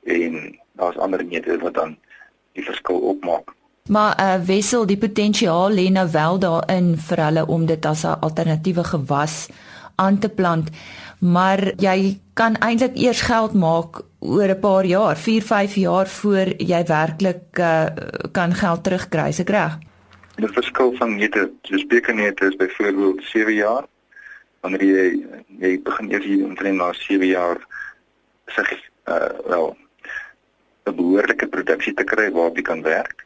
en 0.03 0.59
daar's 0.73 0.97
ander 0.97 1.23
neute 1.25 1.57
wat 1.57 1.73
dan 1.73 1.97
die 2.53 2.63
verskil 2.63 2.99
opmaak. 3.13 3.53
Maar 3.89 4.13
uh 4.21 4.45
wissel 4.45 4.85
die 4.85 4.97
potensiaal 4.97 5.71
lê 5.71 5.89
nou 5.89 6.07
wel 6.11 6.39
daarin 6.39 6.97
vir 6.97 7.23
hulle 7.25 7.45
om 7.45 7.65
dit 7.65 7.85
as 7.85 8.03
'n 8.05 8.19
alternatiewe 8.19 8.83
gewas 8.83 9.49
aan 9.95 10.19
te 10.19 10.29
plant. 10.29 10.69
Maar 11.19 11.73
jy 11.77 12.19
kan 12.33 12.55
eintlik 12.55 12.95
eers 12.97 13.21
geld 13.21 13.53
maak 13.53 14.01
oor 14.19 14.49
'n 14.49 14.59
paar 14.59 14.85
jaar, 14.85 15.17
4, 15.17 15.41
5 15.41 15.75
jaar 15.75 16.07
voor 16.07 16.47
jy 16.57 16.83
werklik 16.85 17.59
uh 17.59 17.85
kan 18.31 18.53
geld 18.53 18.83
terugkry, 18.83 19.31
se 19.31 19.43
reg. 19.43 19.77
Die 20.35 20.47
verskil 20.47 20.93
van 20.95 21.15
neute, 21.15 21.51
soos 21.61 21.85
bekenneute 21.85 22.45
is 22.45 22.55
byvoorbeeld 22.55 23.23
7 23.23 23.53
jaar. 23.53 23.83
Wanneer 24.61 24.83
jy 24.83 25.05
jy 25.59 25.71
begin 25.83 26.11
eers 26.11 26.25
hier 26.25 26.45
omtrent 26.45 26.77
na 26.77 26.93
7 26.93 27.27
jaar 27.27 27.59
sig 28.47 28.71
uh 29.05 29.29
wel 29.45 29.77
'n 30.85 30.95
behoorlike 30.95 31.47
produksie 31.47 31.93
te 31.93 32.03
kry 32.03 32.31
waarop 32.31 32.55
jy 32.55 32.63
kan 32.63 32.81
werk. 32.81 33.25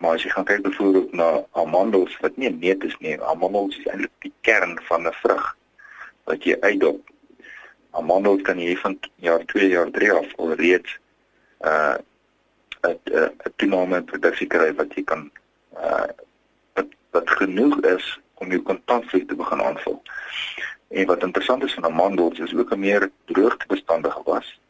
Maar 0.00 0.14
as 0.14 0.22
jy 0.22 0.30
gaan 0.30 0.44
kyk 0.44 0.62
byvoorbeeld 0.62 1.12
na 1.12 1.44
amandels 1.52 2.16
wat 2.20 2.36
nie 2.36 2.50
neut 2.50 2.84
is 2.84 2.96
nie, 2.98 3.20
amandels 3.20 3.78
is 3.78 3.86
eintlik 3.86 4.12
die 4.24 4.32
kern 4.40 4.78
van 4.88 5.06
'n 5.06 5.12
vrug 5.22 5.56
wat 6.24 6.44
jy 6.44 6.56
uitdop. 6.60 7.00
Amandels 7.90 8.42
kan 8.42 8.58
jy 8.58 8.76
van 8.76 8.98
jaar 9.16 9.44
2 9.44 9.68
jaar 9.68 9.90
3 9.90 10.12
af 10.12 10.34
alreeds 10.36 10.98
uh 11.60 11.96
'n 12.82 12.96
'n 13.04 13.52
toename 13.56 13.96
in 13.96 14.04
produksie 14.04 14.46
kry 14.46 14.72
wat 14.74 14.94
jy 14.94 15.04
kan 15.04 15.30
uh 15.76 16.08
wat, 16.74 16.88
wat 17.10 17.30
genoeg 17.30 17.80
is 17.80 18.18
om 18.40 18.50
jou 18.52 18.62
kontantvloei 18.62 19.24
te 19.28 19.36
begin 19.36 19.62
aanvul. 19.62 20.00
En 20.88 21.06
wat 21.06 21.22
interessant 21.22 21.64
is 21.64 21.74
van 21.74 21.84
amandels 21.84 22.38
is 22.38 22.54
ook 22.54 22.72
'n 22.74 22.80
meer 22.80 23.10
droogtebestandige 23.24 24.22
was. 24.24 24.60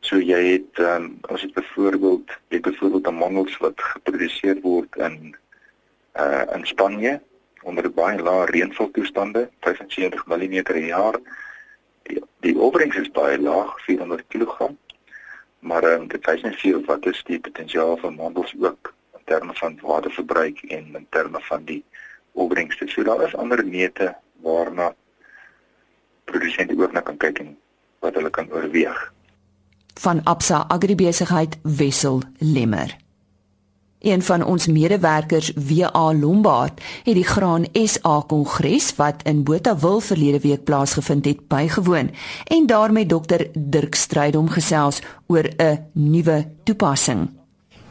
So 0.00 0.18
jy 0.18 0.42
het 0.52 0.78
um, 0.78 1.18
as 1.20 1.40
dit 1.40 1.52
byvoorbeeld 1.54 2.30
jy 2.48 2.60
byvoorbeeld 2.60 3.06
amandels 3.06 3.56
wat 3.56 3.80
geproduseer 3.80 4.60
word 4.60 4.96
in 4.96 5.36
uh 6.14 6.44
in 6.54 6.66
Spanje 6.66 7.20
onder 7.62 7.90
baie 7.92 8.18
lae 8.22 8.46
reënvaltoestande, 8.46 9.48
75 9.60 10.26
mm 10.26 10.62
per 10.62 10.78
jaar. 10.78 11.18
Die, 12.02 12.22
die 12.40 12.58
opbrengs 12.58 12.96
is 12.96 13.10
baie 13.10 13.38
laag, 13.38 13.72
400 13.84 14.24
kg. 14.28 14.70
Maar 15.58 15.84
um, 15.84 16.06
dit 16.08 16.26
wys 16.26 16.44
net 16.46 16.60
vir 16.60 16.78
wat 16.86 17.06
is 17.10 17.22
die 17.26 17.40
potensiaal 17.40 17.96
van 17.96 18.14
amandels 18.14 18.54
ook 18.60 18.92
in 19.18 19.24
terme 19.24 19.54
van 19.54 19.78
waterverbruik 19.82 20.62
en 20.68 20.94
in 20.94 21.06
terme 21.10 21.40
van 21.48 21.64
die 21.64 21.82
opbrengs. 22.36 22.78
So 22.92 23.02
daar 23.02 23.24
is 23.26 23.34
ander 23.34 23.64
neute 23.64 24.14
waarna 24.44 24.92
produsente 26.24 26.76
ook 26.78 26.92
na 26.92 27.00
kan 27.00 27.16
kyk 27.16 27.42
en 27.42 27.56
wat 28.04 28.14
hulle 28.14 28.30
kan 28.30 28.50
oorweeg 28.52 29.04
van 30.00 30.20
Absa 30.24 30.64
Agribesigheid 30.68 31.58
Wessel 31.62 32.22
Lemmer. 32.38 32.96
Een 33.98 34.22
van 34.22 34.44
ons 34.44 34.66
medewerkers, 34.66 35.52
WA 35.54 36.14
Lombard, 36.14 36.82
het 37.02 37.14
die 37.14 37.24
Graan 37.24 37.64
SA 37.72 38.20
Kongres 38.26 38.92
wat 38.96 39.22
in 39.24 39.42
Botawil 39.42 40.00
verlede 40.00 40.40
week 40.40 40.64
plaasgevind 40.64 41.24
het, 41.24 41.48
bygewoon 41.48 42.10
en 42.44 42.66
daarmee 42.66 43.06
dokter 43.06 43.48
Dirk 43.52 43.94
Strydom 43.94 44.48
gesels 44.48 45.00
oor 45.26 45.48
'n 45.56 45.84
nuwe 45.92 46.50
toepassing. 46.64 47.30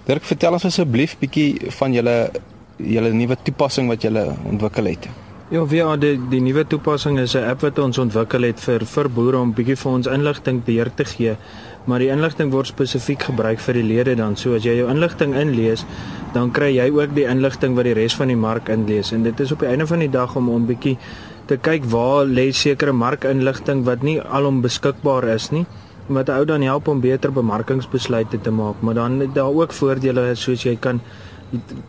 Dirk, 0.04 0.24
vertel 0.24 0.52
ons 0.52 0.66
asseblief 0.66 1.18
bietjie 1.18 1.72
van 1.72 1.94
julle 1.94 2.32
julle 2.78 3.14
nuwe 3.14 3.38
toepassing 3.44 3.88
wat 3.88 4.02
julle 4.02 4.36
ontwikkel 4.50 4.86
het. 4.86 5.08
Ja, 5.50 5.62
WA 5.66 5.96
die 5.98 6.18
die 6.30 6.42
nuwe 6.42 6.66
toepassing 6.68 7.20
is 7.20 7.36
'n 7.36 7.44
app 7.44 7.62
wat 7.62 7.80
ons 7.80 7.98
ontwikkel 7.98 8.42
het 8.42 8.60
vir 8.60 8.86
vir 8.86 9.10
boere 9.10 9.38
om 9.38 9.54
bietjie 9.54 9.78
vir 9.78 9.92
ons 9.92 10.08
inligting 10.08 10.64
beheer 10.64 10.92
te 10.96 11.06
gee 11.06 11.38
maar 11.86 12.02
die 12.02 12.10
inligting 12.10 12.50
word 12.54 12.70
spesifiek 12.70 13.28
gebruik 13.30 13.62
vir 13.62 13.78
die 13.80 13.86
lede 13.86 14.16
dan. 14.18 14.36
So 14.38 14.56
as 14.58 14.66
jy 14.66 14.80
jou 14.80 14.90
inligting 14.92 15.36
inlees, 15.38 15.86
dan 16.34 16.52
kry 16.56 16.72
jy 16.74 16.90
ook 16.94 17.14
die 17.16 17.28
inligting 17.30 17.78
wat 17.78 17.88
die 17.88 17.96
res 17.98 18.18
van 18.18 18.32
die 18.34 18.40
mark 18.40 18.70
inlees 18.74 19.14
en 19.16 19.24
dit 19.24 19.40
is 19.40 19.54
op 19.54 19.64
die 19.64 19.70
einde 19.70 19.88
van 19.88 20.02
die 20.02 20.12
dag 20.12 20.36
om 20.36 20.50
'n 20.50 20.66
bietjie 20.68 20.98
te 21.48 21.58
kyk 21.58 21.86
waar 21.86 22.26
lê 22.26 22.52
sekere 22.52 22.92
markinligting 22.92 23.86
wat 23.86 24.04
nie 24.04 24.20
alom 24.20 24.62
beskikbaar 24.62 25.28
is 25.36 25.52
nie 25.52 25.66
wat 26.08 26.30
ou 26.30 26.46
dan 26.46 26.62
help 26.62 26.88
om 26.88 27.02
beter 27.02 27.32
bemarkingsbesluite 27.32 28.42
te 28.42 28.52
maak, 28.52 28.76
maar 28.82 28.94
dan 28.94 29.34
daar 29.34 29.54
ook 29.54 29.74
voordele 29.74 30.36
soos 30.36 30.64
jy 30.64 30.76
kan 30.76 31.02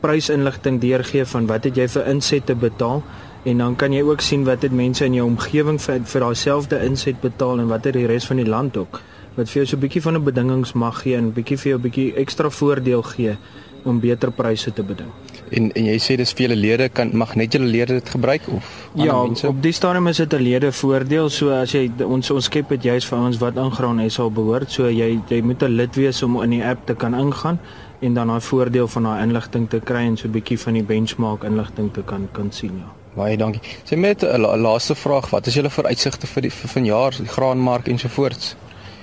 prysinligting 0.01 0.81
deurgee 0.81 1.25
van 1.25 1.47
wat 1.47 1.65
het 1.65 1.77
jy 1.77 1.89
vir 1.89 2.07
insette 2.13 2.55
betaal 2.55 3.03
en 3.47 3.59
dan 3.63 3.77
kan 3.77 3.93
jy 3.93 4.03
ook 4.03 4.21
sien 4.21 4.45
wat 4.45 4.63
het 4.63 4.73
mense 4.73 5.05
in 5.05 5.15
jou 5.15 5.27
omgewing 5.27 5.79
vir 5.83 6.01
vir 6.05 6.21
daai 6.27 6.35
selfde 6.35 6.81
inset 6.87 7.21
betaal 7.23 7.61
en 7.63 7.69
wat 7.69 7.85
het 7.85 7.95
die 7.95 8.07
res 8.07 8.27
van 8.27 8.37
die 8.43 8.49
land 8.49 8.77
ook 8.77 9.01
wat 9.37 9.51
vir 9.53 9.63
jou 9.63 9.67
so 9.67 9.77
'n 9.77 9.81
bietjie 9.81 10.03
van 10.03 10.17
'n 10.17 10.25
bedingings 10.25 10.73
mag 10.73 11.03
gee 11.03 11.17
en 11.17 11.33
bietjie 11.33 11.59
vir 11.59 11.71
jou 11.71 11.79
bietjie 11.79 12.15
ekstra 12.15 12.51
voordeel 12.51 13.03
gee 13.03 13.37
om 13.85 14.01
beter 14.01 14.31
pryse 14.33 14.73
te 14.73 14.83
beding. 14.83 15.09
En 15.51 15.71
en 15.73 15.85
jy 15.85 15.99
sê 15.99 16.17
dis 16.17 16.33
vir 16.33 16.49
julle 16.49 16.57
lede 16.61 16.89
kan 16.89 17.11
mag 17.15 17.37
net 17.37 17.53
julle 17.53 17.67
lede 17.71 17.93
dit 18.01 18.09
gebruik 18.09 18.43
of 18.49 18.65
Ja, 18.95 19.23
mense? 19.23 19.47
op 19.49 19.63
die 19.63 19.73
stadium 19.73 20.07
is 20.09 20.17
dit 20.17 20.33
'n 20.35 20.43
lede 20.43 20.73
voordeel. 20.73 21.29
So 21.31 21.51
as 21.51 21.73
jy 21.73 21.91
ons 22.05 22.31
ons 22.31 22.45
skep 22.45 22.69
dit 22.69 22.83
juist 22.83 23.07
vir 23.09 23.19
ons 23.19 23.39
wat 23.39 23.57
ingraan 23.57 24.01
is 24.01 24.19
al 24.19 24.31
behoort. 24.31 24.71
So 24.71 24.89
jy 24.89 25.21
jy 25.29 25.41
moet 25.43 25.63
'n 25.63 25.77
lid 25.77 25.95
wees 25.97 26.23
om 26.23 26.43
in 26.43 26.51
die 26.51 26.65
app 26.65 26.87
te 26.87 26.95
kan 26.95 27.15
ingaan 27.15 27.59
en 28.01 28.15
dan 28.15 28.27
daai 28.27 28.41
voordeel 28.41 28.89
van 28.89 29.03
daai 29.03 29.23
inligting 29.23 29.69
te 29.71 29.81
kry 29.81 30.05
en 30.07 30.17
so 30.17 30.29
'n 30.29 30.33
bietjie 30.33 30.59
van 30.59 30.73
die 30.73 30.83
benchmark 30.83 31.45
inligting 31.45 31.93
te 31.93 32.03
kan 32.03 32.29
kan 32.33 32.53
sien 32.53 32.79
ja. 32.79 32.93
Baie 33.17 33.37
dankie. 33.37 33.63
Sê 33.85 33.97
met 33.97 34.23
'n 34.23 34.41
la, 34.41 34.57
laaste 34.57 34.95
vraag, 34.95 35.31
wat 35.31 35.47
is 35.47 35.55
julle 35.55 35.71
vooruitsigte 35.71 36.27
vir 36.27 36.43
die 36.43 36.51
vir 36.51 36.69
vanjaar, 36.69 37.11
die 37.17 37.29
graanmark 37.29 37.89
ensovoorts? 37.89 38.57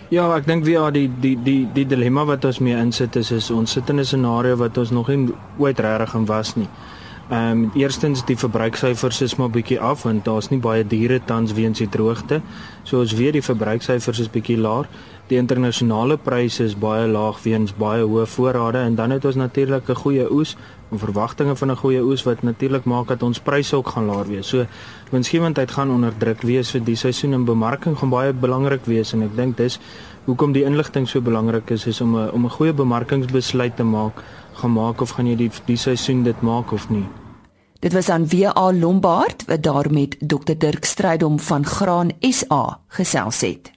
Ja, 0.10 0.36
ek 0.36 0.46
dink 0.46 0.66
wie 0.66 0.74
ja 0.74 0.92
die 0.92 1.10
die 1.20 1.38
die 1.44 1.68
die 1.74 1.86
dilemma 1.86 2.26
wat 2.26 2.46
ons 2.46 2.60
mee 2.60 2.76
insit 2.78 3.16
is 3.16 3.32
is 3.32 3.50
ons 3.52 3.72
sit 3.72 3.90
in 3.90 4.00
'n 4.00 4.06
scenario 4.06 4.56
wat 4.56 4.78
ons 4.78 4.92
nog 4.92 5.08
nie 5.08 5.34
ooit 5.58 5.80
regtig 5.80 6.14
in 6.14 6.26
was 6.26 6.56
nie. 6.56 6.68
Ehm 7.30 7.64
um, 7.64 7.72
eerstens 7.74 8.26
die 8.26 8.36
verbruiksyfers 8.38 9.22
is 9.22 9.36
maar 9.40 9.50
bietjie 9.50 9.80
af 9.80 10.02
want 10.04 10.26
daar's 10.26 10.50
nie 10.52 10.60
baie 10.60 10.84
diere 10.88 11.22
tans 11.26 11.54
weens 11.56 11.80
die 11.80 11.88
droogte. 11.90 12.42
So 12.84 13.00
ons 13.00 13.14
weet 13.16 13.38
die 13.38 13.42
verbruiksyfers 13.42 14.20
is 14.20 14.30
bietjie 14.30 14.58
laag. 14.58 14.90
Die 15.32 15.38
internasionale 15.40 16.18
pryse 16.18 16.66
is 16.68 16.76
baie 16.76 17.08
laag 17.08 17.40
weens 17.46 17.72
baie 17.80 18.04
hoë 18.04 18.26
voorrade 18.28 18.84
en 18.84 18.96
dan 18.96 19.16
het 19.16 19.26
ons 19.26 19.40
natuurlik 19.40 19.90
'n 19.90 19.96
goeie 19.96 20.28
oes 20.32 20.58
en 20.92 21.00
verwagtinge 21.00 21.56
van 21.56 21.72
'n 21.72 21.76
goeie 21.76 22.04
oes 22.04 22.24
wat 22.24 22.44
natuurlik 22.44 22.84
maak 22.84 23.08
dat 23.08 23.24
ons 23.24 23.40
pryse 23.40 23.76
ook 23.76 23.88
gaan 23.88 24.06
laag 24.06 24.28
wees. 24.28 24.48
So 24.48 24.66
winsgewendheid 25.12 25.72
gaan 25.72 25.92
onder 25.92 26.14
druk 26.18 26.42
wees 26.42 26.72
vir 26.72 26.84
die 26.84 26.96
seisoen 26.96 27.34
en 27.34 27.46
bemarking 27.46 27.98
gaan 27.98 28.10
baie 28.10 28.34
belangrik 28.34 28.86
wees 28.86 29.14
en 29.14 29.24
ek 29.24 29.36
dink 29.36 29.58
dis 29.58 29.80
hoekom 30.26 30.52
die 30.52 30.64
inligting 30.64 31.08
so 31.08 31.22
belangrik 31.22 31.70
is 31.70 31.86
is 31.88 32.02
om 32.02 32.16
'n 32.16 32.30
om 32.32 32.46
'n 32.46 32.50
goeie 32.50 32.74
bemarkingsbesluit 32.74 33.76
te 33.76 33.84
maak, 33.84 34.24
gemaak 34.54 35.02
of 35.02 35.10
gaan 35.10 35.28
jy 35.28 35.36
die 35.36 35.52
die 35.66 35.78
seisoen 35.78 36.24
dit 36.24 36.42
maak 36.42 36.72
of 36.72 36.90
nie. 36.90 37.06
Dit 37.84 37.94
was 37.94 38.10
aan 38.10 38.28
WA 38.30 38.72
Lombard 38.74 39.46
wat 39.46 39.64
daar 39.64 39.92
met 39.92 40.16
Dr 40.20 40.56
Dirk 40.58 40.86
Strydom 40.86 41.40
van 41.40 41.66
Graan 41.66 42.12
SA 42.20 42.80
gesels 42.88 43.42
het. 43.42 43.72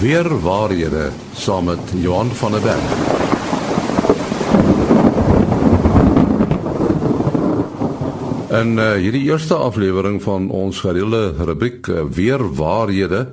Weer 0.00 0.40
waarhede 0.40 1.10
saam 1.34 1.64
met 1.64 1.92
Johan 1.94 2.30
van 2.30 2.52
der 2.52 2.60
Berg. 2.60 3.26
En 8.48 8.78
uh, 8.78 8.92
hierdie 8.92 9.22
eerste 9.22 9.54
aflewering 9.54 10.22
van 10.22 10.50
ons 10.50 10.80
gereelde 10.80 11.34
rubriek 11.36 11.86
uh, 11.86 12.02
Weer 12.10 12.54
waarhede 12.54 13.28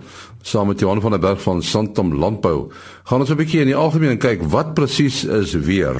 saam 0.45 0.67
met 0.67 0.79
Johan 0.79 1.01
van 1.01 1.11
der 1.11 1.19
Berg 1.19 1.41
van 1.41 1.61
Santam 1.61 2.13
Landbou 2.13 2.71
gaan 3.03 3.19
ons 3.19 3.29
'n 3.29 3.37
bietjie 3.37 3.59
in 3.59 3.71
die 3.71 3.75
algemeen 3.75 4.17
kyk 4.17 4.43
wat 4.53 4.73
presies 4.73 5.23
is 5.25 5.53
weer. 5.53 5.97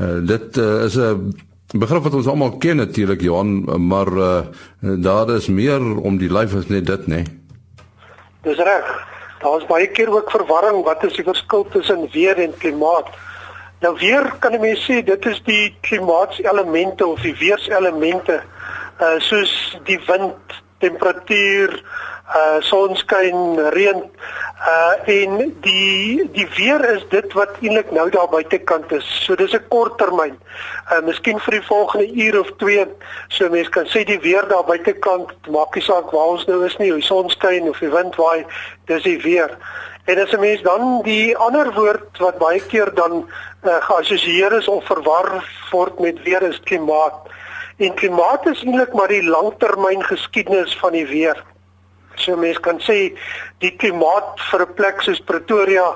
Uh, 0.00 0.20
dit 0.26 0.56
uh, 0.56 0.84
is 0.84 0.96
'n 0.96 1.32
begrip 1.72 2.02
wat 2.02 2.14
ons 2.14 2.26
almal 2.26 2.56
ken 2.58 2.76
natuurlik 2.76 3.20
Johan, 3.20 3.64
maar 3.86 4.12
uh, 4.12 4.40
daar 4.80 5.30
is 5.30 5.48
meer 5.48 5.80
om 5.80 6.18
die 6.18 6.32
lyf 6.32 6.54
as 6.54 6.68
net 6.68 6.86
dit, 6.86 7.06
nê. 7.06 7.14
Nee. 7.14 7.24
Dis 8.42 8.56
reg. 8.56 9.06
Daar's 9.40 9.66
baie 9.66 9.86
keer 9.86 10.08
ook 10.12 10.30
verwarring 10.30 10.84
wat 10.84 11.04
is 11.04 11.16
die 11.16 11.24
verskil 11.24 11.66
tussen 11.72 12.08
weer 12.12 12.36
en 12.36 12.52
klimaat? 12.58 13.08
Nou 13.80 13.96
weer 13.98 14.34
kan 14.38 14.52
'n 14.52 14.60
mens 14.60 14.84
sê 14.84 15.04
dit 15.04 15.26
is 15.26 15.42
die 15.44 15.76
klimaatselemente 15.80 17.06
of 17.06 17.20
die 17.20 17.36
weerselemente 17.38 18.42
uh 19.00 19.18
soos 19.18 19.78
die 19.84 20.00
wind, 20.06 20.62
temperatuur, 20.78 21.82
uh 22.24 22.60
sonskyn, 22.64 23.58
reën 23.74 24.00
uh 24.64 25.08
en 25.12 25.52
die 25.60 26.24
die 26.32 26.46
weer 26.56 26.80
is 26.94 27.04
dit 27.12 27.32
wat 27.36 27.58
eintlik 27.60 27.90
nou 27.92 28.08
daar 28.10 28.28
buitekant 28.32 28.92
is. 28.92 29.04
So 29.24 29.36
dis 29.36 29.52
'n 29.52 29.68
kort 29.68 29.98
termyn. 29.98 30.38
Uh 30.92 31.02
miskien 31.04 31.38
vir 31.40 31.60
die 31.60 31.66
volgende 31.66 32.08
uur 32.24 32.40
of 32.40 32.50
2. 32.56 32.86
So 33.28 33.48
mense 33.48 33.70
kan 33.70 33.86
sê 33.86 34.04
die 34.04 34.20
weer 34.20 34.48
daar 34.48 34.64
buitekant 34.64 35.48
maak 35.48 35.74
nie 35.74 35.84
saak 35.84 36.10
waar 36.10 36.32
ons 36.36 36.46
nou 36.46 36.64
is 36.64 36.76
nie, 36.78 36.90
hoe 36.92 37.02
sonskyn 37.02 37.68
of 37.68 37.78
die 37.78 37.90
wind 37.90 38.16
waai, 38.16 38.46
dis 38.86 39.02
die 39.02 39.20
weer. 39.20 39.58
En 40.04 40.18
as 40.18 40.32
'n 40.32 40.40
mens 40.40 40.62
dan 40.62 41.02
die 41.02 41.36
ander 41.36 41.72
woord 41.72 42.18
wat 42.18 42.38
baie 42.38 42.60
keer 42.60 42.94
dan 42.94 43.28
uh, 43.62 43.76
geassosieer 43.80 44.52
is 44.52 44.68
of 44.68 44.84
verwar 44.84 45.44
word 45.70 45.98
met 46.00 46.22
weer 46.22 46.42
is 46.42 46.60
klimaat. 46.60 47.14
En 47.76 47.94
klimaat 47.94 48.46
is 48.46 48.62
eintlik 48.62 48.92
maar 48.92 49.08
die 49.08 49.24
langtermyn 49.24 50.02
geskiedenis 50.02 50.76
van 50.78 50.92
die 50.92 51.06
weer. 51.06 51.44
So 52.16 52.36
mense 52.36 52.60
kan 52.60 52.78
sê 52.80 53.14
die 53.60 53.72
klimaat 53.76 54.38
vir 54.50 54.60
'n 54.66 54.74
plek 54.74 55.02
soos 55.02 55.20
Pretoria 55.20 55.86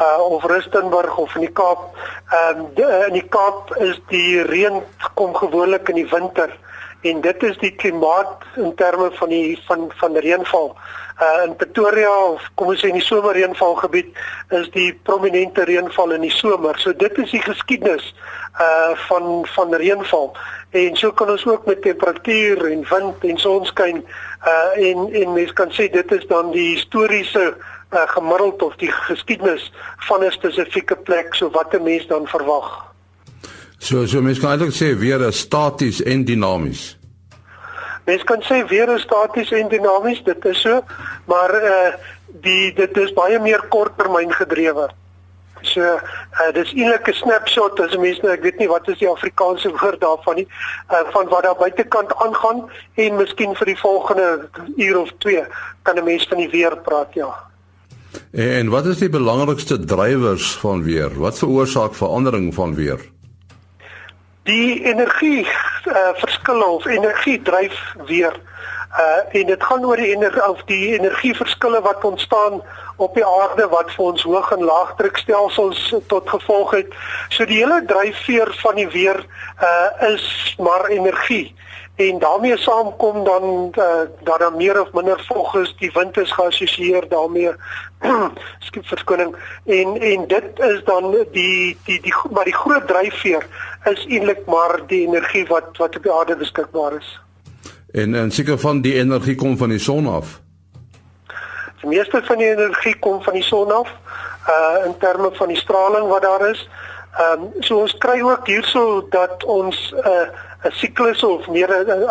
uh, 0.00 0.18
of 0.34 0.44
Rustenburg 0.44 1.18
of 1.18 1.34
in 1.36 1.42
die 1.42 1.52
Kaap, 1.52 1.94
ehm 2.32 2.60
um, 2.60 2.66
in 3.08 3.14
die 3.14 3.28
Kaap 3.28 3.76
is 3.80 4.00
die 4.08 4.42
reën 4.42 4.82
kom 5.14 5.34
gewoonlik 5.34 5.88
in 5.88 6.02
die 6.02 6.10
winter 6.10 6.50
en 7.00 7.20
dit 7.20 7.42
is 7.42 7.58
die 7.58 7.74
klimaat 7.78 8.42
in 8.56 8.74
terme 8.74 9.10
van 9.12 9.28
die 9.28 9.58
van 9.66 9.90
van 10.00 10.16
reënval. 10.16 10.74
Uh 11.22 11.44
in 11.46 11.56
Pretoria 11.56 12.14
of 12.32 12.50
kom 12.54 12.72
ons 12.72 12.82
sê 12.82 12.90
in 12.90 12.98
die 12.98 13.06
somerreënvalgebied 13.06 14.18
is 14.58 14.70
die 14.74 14.90
prominente 15.06 15.64
reënval 15.66 16.14
in 16.16 16.26
die 16.26 16.34
somer. 16.34 16.78
So 16.78 16.92
dit 16.92 17.18
is 17.18 17.30
die 17.30 17.42
geskiedenis 17.42 18.14
uh 18.60 18.94
van 19.06 19.46
van 19.54 19.74
reënval. 19.74 20.32
En 20.70 20.96
so 20.96 21.12
kan 21.12 21.30
ons 21.30 21.46
ook 21.46 21.66
met 21.66 21.82
temperatuur 21.82 22.66
en 22.66 22.86
wind 22.90 23.24
en 23.30 23.38
sonskyn 23.38 24.04
uh 24.46 24.88
en 24.90 25.08
en 25.22 25.32
mense 25.32 25.54
kan 25.54 25.70
sê 25.70 25.90
dit 25.92 26.12
is 26.18 26.26
dan 26.26 26.50
die 26.50 26.70
historiese 26.74 27.54
uh, 27.90 28.02
gemiddeld 28.06 28.62
of 28.62 28.76
die 28.76 28.90
geskiedenis 28.92 29.72
van 30.08 30.24
'n 30.24 30.30
spesifieke 30.30 30.96
plek 30.96 31.34
so 31.34 31.50
wat 31.50 31.74
'n 31.74 31.82
mens 31.82 32.06
dan 32.06 32.26
verwag. 32.26 32.88
So 33.78 34.06
so 34.06 34.22
mense 34.22 34.40
kan 34.40 34.56
eintlik 34.56 34.74
sê 34.74 34.92
weer 34.98 35.22
is 35.28 35.38
staties 35.38 36.02
en 36.02 36.24
dinamies. 36.24 36.96
Mense 38.06 38.24
kan 38.24 38.42
sê 38.42 38.62
weer 38.68 38.90
is 38.94 39.02
staties 39.06 39.52
en 39.52 39.68
dinamies, 39.68 40.22
dit 40.24 40.44
is 40.44 40.60
so, 40.60 40.80
maar 41.30 41.54
uh 41.54 41.90
die 42.42 42.72
dit 42.76 42.96
is 43.00 43.12
baie 43.16 43.38
meer 43.40 43.62
korttermyn 43.72 44.32
gedrewe. 44.36 44.88
So 45.62 45.82
uh, 45.82 46.50
dis 46.54 46.70
eintlik 46.74 47.08
'n 47.08 47.18
snapshot 47.22 47.80
as 47.80 47.96
mense 47.96 48.22
nou 48.22 48.32
ek 48.32 48.44
weet 48.46 48.58
nie 48.58 48.68
wat 48.68 48.88
is 48.88 48.98
die 49.00 49.10
Afrikaanse 49.10 49.72
woord 49.80 50.00
daarvan 50.00 50.42
nie 50.42 50.46
uh, 50.46 51.02
van 51.14 51.28
wat 51.32 51.42
daar 51.42 51.58
buitekant 51.58 52.14
aangaan 52.14 52.64
en 52.94 53.16
miskien 53.16 53.56
vir 53.58 53.72
die 53.72 53.80
volgende 53.80 54.48
uur 54.76 54.98
of 54.98 55.12
2 55.18 55.44
kan 55.82 55.98
'n 55.98 56.04
mens 56.04 56.26
van 56.30 56.38
die 56.38 56.50
weer 56.50 56.76
praat 56.76 57.14
ja. 57.14 57.34
En 58.32 58.70
wat 58.70 58.86
is 58.86 58.98
die 58.98 59.10
belangrikste 59.10 59.78
drywers 59.84 60.56
van 60.62 60.82
weer? 60.82 61.10
Wat 61.18 61.38
veroorsaak 61.38 61.94
verandering 61.94 62.54
van 62.54 62.74
weer? 62.74 63.00
Die 64.48 64.84
energie 64.84 65.44
uh, 65.44 66.08
verskille 66.14 66.64
of 66.64 66.86
energie 66.86 67.42
dryf 67.42 67.76
weer. 68.06 68.32
Uh 68.98 69.40
en 69.40 69.46
dit 69.46 69.64
gaan 69.64 69.84
oor 69.84 70.00
die 70.00 70.14
energie 70.14 70.48
of 70.48 70.62
die 70.64 70.94
energieverskille 70.96 71.80
wat 71.84 72.04
ontstaan 72.04 72.62
op 72.96 73.14
die 73.14 73.26
aarde 73.26 73.68
wat 73.68 73.92
vir 73.92 74.04
ons 74.04 74.22
hoog 74.24 74.48
en 74.56 74.64
laagdrukstelsels 74.64 75.82
tot 76.06 76.30
gevolg 76.32 76.72
het. 76.78 76.96
So 77.28 77.44
die 77.44 77.60
hele 77.60 77.82
dryfveer 77.84 78.54
van 78.62 78.80
die 78.80 78.88
weer 78.88 79.20
uh 79.60 80.08
is 80.14 80.56
maar 80.58 80.88
energie 80.88 81.52
en 81.98 82.18
daarmee 82.18 82.56
saamkom 82.56 83.24
dan 83.24 83.72
uh, 83.78 83.84
dat 84.22 84.38
daar 84.38 84.52
meer 84.52 84.80
of 84.80 84.92
minder 84.92 85.24
vog 85.26 85.54
is, 85.54 85.74
die 85.78 85.90
wind 85.94 86.16
is 86.16 86.32
geassosieer 86.32 87.08
daarmee. 87.08 87.50
Skip 88.66 88.86
verskoning 88.86 89.36
en 89.64 90.00
en 90.00 90.26
dit 90.26 90.58
is 90.58 90.84
dan 90.84 91.10
die 91.32 91.76
die 91.84 92.00
die 92.00 92.14
maar 92.30 92.44
die 92.44 92.54
groot 92.54 92.86
dryfveer 92.86 93.46
is 93.84 94.06
eintlik 94.06 94.46
maar 94.46 94.80
die 94.86 95.06
energie 95.06 95.46
wat 95.46 95.76
wat 95.76 95.96
op 95.96 96.02
die 96.02 96.12
aarde 96.12 96.36
beskikbaar 96.36 96.96
is. 96.98 97.20
En 97.90 98.14
en 98.14 98.30
seker 98.30 98.58
van 98.58 98.80
die 98.80 98.94
energie 98.94 99.34
kom 99.34 99.56
van 99.58 99.68
die 99.68 99.82
son 99.82 100.06
af. 100.06 100.40
Die 101.80 101.88
meeste 101.88 102.22
van 102.24 102.38
die 102.38 102.50
energie 102.50 102.98
kom 102.98 103.22
van 103.22 103.32
die 103.32 103.42
son 103.42 103.72
af, 103.72 103.90
uh 104.48 104.86
in 104.86 104.94
terme 104.98 105.30
van 105.32 105.48
die 105.48 105.56
straling 105.56 106.06
wat 106.08 106.22
daar 106.22 106.50
is. 106.50 106.68
Ehm 107.18 107.42
um, 107.42 107.62
so 107.62 107.80
ons 107.80 107.98
kry 107.98 108.20
ook 108.22 108.46
hierso 108.46 109.06
dat 109.10 109.44
ons 109.44 109.94
'n 109.96 110.08
uh, 110.08 110.46
'n 110.64 110.72
siklus 110.72 111.22
of 111.22 111.48
meer 111.48 111.70
'n 111.70 112.08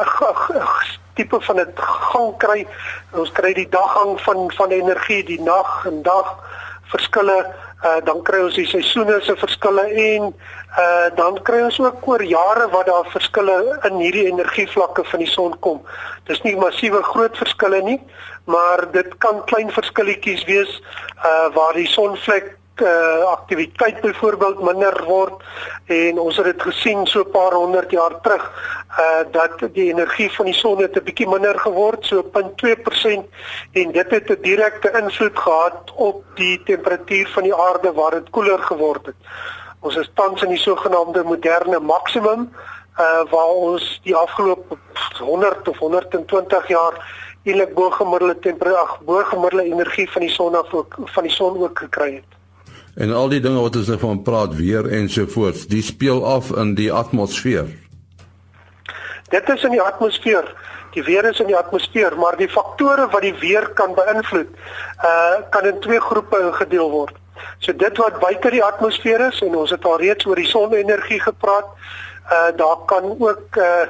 tipe 1.15 1.41
van 1.41 1.59
'n 1.59 1.73
gang 2.11 2.37
kry. 2.37 2.67
Ons 3.11 3.31
kry 3.31 3.53
die 3.53 3.69
daggang 3.69 4.21
van 4.21 4.51
van 4.51 4.69
energie, 4.69 5.23
die 5.23 5.41
nag 5.41 5.85
en 5.85 6.01
dag 6.01 6.35
verskille 6.91 7.53
uh, 7.83 7.99
dan 8.03 8.21
kry 8.23 8.41
ons 8.45 8.55
die 8.57 8.67
seisoene 8.67 9.19
se 9.21 9.35
verskille 9.39 9.83
en 10.03 10.29
uh, 10.31 11.07
dan 11.17 11.39
kry 11.47 11.61
ons 11.65 11.79
ook 11.81 12.07
oor 12.07 12.23
jare 12.23 12.67
wat 12.73 12.89
daar 12.89 13.09
verskille 13.13 13.57
in 13.89 13.99
hierdie 14.01 14.27
energievlakke 14.31 15.03
van 15.11 15.23
die 15.23 15.31
son 15.31 15.57
kom. 15.65 15.81
Dis 16.29 16.41
nie 16.45 16.55
massiewe 16.57 17.03
groot 17.03 17.37
verskille 17.37 17.81
nie, 17.85 17.99
maar 18.45 18.87
dit 18.91 19.17
kan 19.23 19.43
klein 19.51 19.71
verskilletjies 19.73 20.45
wees 20.49 20.79
uh, 20.79 21.49
waar 21.57 21.77
die 21.77 21.89
sonvlek 21.91 22.55
uh, 22.81 23.23
aktiwiteit 23.25 24.01
byvoorbeeld 24.01 24.61
minder 24.61 25.03
word 25.05 25.43
en 25.85 26.19
ons 26.19 26.37
het 26.37 26.45
dit 26.45 26.61
gesien 26.61 27.05
so 27.07 27.23
'n 27.23 27.31
paar 27.31 27.53
honderd 27.53 27.91
jaar 27.91 28.21
terug 28.21 28.43
uh 28.99 29.23
dat 29.31 29.73
die 29.73 29.89
energie 29.93 30.31
van 30.31 30.45
die 30.45 30.53
son 30.53 30.81
het 30.81 30.95
'n 30.95 31.03
bietjie 31.03 31.27
minder 31.27 31.59
geword 31.59 32.05
so 32.05 32.23
0.2% 32.23 33.25
en 33.71 33.91
dit 33.91 34.11
het 34.11 34.29
'n 34.29 34.41
direkte 34.41 34.91
invloed 35.01 35.39
gehad 35.39 35.91
op 35.95 36.23
die 36.35 36.63
temperatuur 36.63 37.27
van 37.27 37.43
die 37.43 37.55
aarde 37.55 37.93
waar 37.93 38.11
dit 38.11 38.29
koeler 38.29 38.59
geword 38.59 39.05
het. 39.05 39.19
Ons 39.79 39.95
is 39.95 40.11
tans 40.13 40.41
in 40.41 40.49
die 40.49 40.65
sogenaamde 40.69 41.23
moderne 41.23 41.79
maksimum 41.79 42.53
uh 42.99 43.23
waar 43.29 43.53
ons 43.69 43.99
die 44.03 44.15
afgelope 44.15 44.77
100 45.19 45.67
of 45.67 45.77
120 45.77 46.67
jaar 46.67 46.93
eintlik 47.43 47.73
bo 47.73 47.89
gemiddelde 47.89 48.39
temperatuur 48.39 49.05
bo 49.05 49.23
gemiddelde 49.23 49.63
energie 49.63 50.11
van 50.11 50.21
die 50.21 50.31
son 50.31 50.55
af 50.55 50.73
ook 50.73 50.95
van 50.99 51.23
die 51.23 51.31
son 51.31 51.63
ook 51.63 51.79
gekry 51.79 52.13
het. 52.15 52.36
En 52.97 53.11
al 53.13 53.29
die 53.29 53.41
dinge 53.43 53.61
wat 53.61 53.75
ons 53.77 53.89
nou 53.91 53.99
van 54.01 54.21
praat 54.25 54.55
weer 54.57 54.87
ensovoorts, 54.89 55.67
die 55.69 55.83
speel 55.85 56.23
af 56.25 56.49
in 56.57 56.73
die 56.79 56.89
atmosfeer. 56.93 57.67
Dit 59.29 59.49
is 59.53 59.65
in 59.67 59.75
die 59.75 59.83
atmosfeer. 59.83 60.47
Die 60.95 61.03
weer 61.05 61.27
is 61.29 61.37
in 61.43 61.51
die 61.51 61.57
atmosfeer, 61.57 62.15
maar 62.17 62.39
die 62.39 62.49
faktore 62.49 63.05
wat 63.13 63.21
die 63.21 63.35
weer 63.37 63.69
kan 63.77 63.93
beïnvloed, 63.93 64.49
uh 65.05 65.37
kan 65.53 65.69
in 65.69 65.79
twee 65.85 66.01
groepe 66.01 66.39
ingedeel 66.47 66.89
word. 66.89 67.13
So 67.61 67.75
dit 67.85 68.01
wat 68.01 68.17
buite 68.23 68.49
die 68.49 68.63
atmosfeer 68.65 69.27
is 69.27 69.41
en 69.45 69.53
ons 69.61 69.75
het 69.75 69.85
al 69.85 69.99
reeds 70.01 70.25
oor 70.25 70.41
die 70.41 70.49
sonenergie 70.49 71.21
gepraat, 71.21 71.69
uh 72.33 72.49
daar 72.57 72.81
kan 72.89 73.11
ook 73.13 73.61
uh 73.61 73.85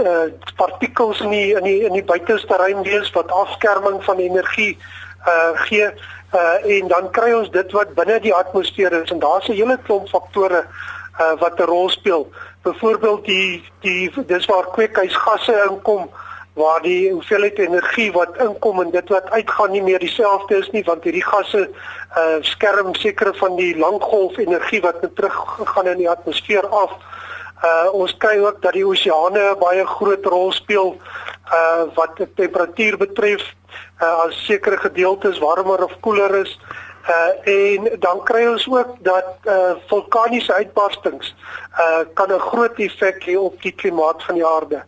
uh 0.00 0.28
partikels 0.56 1.20
in 1.20 1.34
die 1.36 1.48
in 1.58 1.68
die 1.68 1.80
in 1.90 1.98
die 1.98 2.08
buiteste 2.08 2.56
ruim 2.56 2.80
wees 2.88 3.12
wat 3.12 3.32
afskerming 3.44 4.00
van 4.08 4.22
energie 4.30 4.78
uh 5.26 5.52
gee 5.54 5.88
uh 6.34 6.76
en 6.76 6.88
dan 6.88 7.10
kry 7.10 7.32
ons 7.32 7.50
dit 7.50 7.72
wat 7.72 7.94
binne 7.94 8.20
die 8.20 8.34
atmosfeer 8.34 8.92
is 9.02 9.10
en 9.10 9.18
daar's 9.18 9.48
'n 9.48 9.58
hele 9.60 9.78
klomp 9.86 10.08
faktore 10.08 10.64
uh 11.20 11.34
wat 11.40 11.58
'n 11.60 11.70
rol 11.72 11.88
speel. 11.88 12.30
Byvoorbeeld 12.62 13.24
die 13.24 13.64
die 13.80 14.12
dis 14.26 14.46
waar 14.46 14.70
kweekhuisgasse 14.70 15.66
inkom 15.70 16.10
waar 16.54 16.82
die 16.82 17.12
hoeveelheid 17.12 17.58
energie 17.58 18.12
wat 18.12 18.36
inkom 18.36 18.80
en 18.80 18.90
dit 18.90 19.08
wat 19.08 19.30
uitgaan 19.30 19.70
nie 19.70 19.82
meer 19.82 19.98
dieselfde 19.98 20.56
is 20.56 20.70
nie 20.70 20.84
want 20.84 21.04
hierdie 21.04 21.26
gasse 21.26 21.70
uh 22.16 22.36
skerm 22.40 22.94
sekere 22.94 23.34
van 23.34 23.56
die 23.56 23.76
langgolf 23.78 24.36
energie 24.36 24.80
wat 24.80 24.96
teruggaan 25.14 25.86
in 25.86 25.98
die 25.98 26.10
atmosfeer 26.10 26.66
af. 26.66 26.90
Uh 26.90 27.25
ons 27.92 28.16
kry 28.16 28.38
ook 28.38 28.62
dat 28.62 28.72
die 28.72 28.86
oseane 28.86 29.54
'n 29.54 29.58
baie 29.58 29.86
groot 29.86 30.24
rol 30.24 30.52
speel 30.52 30.96
uh 31.52 31.82
wat 31.94 32.18
temperatuur 32.34 32.96
betref 32.96 33.42
uh, 34.02 34.24
as 34.26 34.44
sekere 34.46 34.76
gedeeltes 34.76 35.38
warmer 35.38 35.84
of 35.84 36.00
koeler 36.00 36.34
is. 36.34 36.58
Uh 37.08 37.30
en 37.54 37.98
dan 38.00 38.22
kry 38.24 38.46
ons 38.46 38.66
ook 38.68 38.96
dat 38.98 39.46
uh 39.46 39.74
vulkaniese 39.86 40.52
uitbarstings 40.52 41.34
uh 41.78 42.02
kan 42.14 42.32
'n 42.32 42.40
groot 42.40 42.78
effek 42.78 43.24
hê 43.24 43.36
op 43.38 43.62
die 43.62 43.72
klimaat 43.72 44.24
van 44.24 44.34
die 44.34 44.46
aarde. 44.46 44.82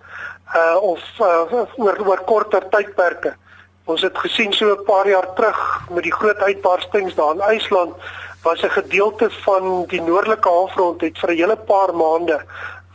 Uh 0.56 0.82
of 0.82 1.02
uh, 1.20 1.62
oor 1.76 1.96
oor 2.06 2.20
korter 2.24 2.68
tydperke. 2.68 3.36
Ons 3.84 4.02
het 4.02 4.18
gesien 4.18 4.52
so 4.52 4.74
'n 4.74 4.84
paar 4.84 5.08
jaar 5.08 5.34
terug 5.34 5.88
met 5.90 6.02
die 6.02 6.12
groot 6.12 6.38
uitbarstings 6.38 7.14
daar 7.14 7.34
in 7.34 7.40
IJsland 7.40 7.94
was 8.42 8.62
'n 8.62 8.70
gedeelte 8.70 9.30
van 9.30 9.84
die 9.86 10.00
noordelike 10.00 10.48
halfrond 10.48 11.00
het 11.00 11.18
vir 11.18 11.30
'n 11.30 11.36
hele 11.36 11.56
paar 11.56 11.94
maande 11.94 12.40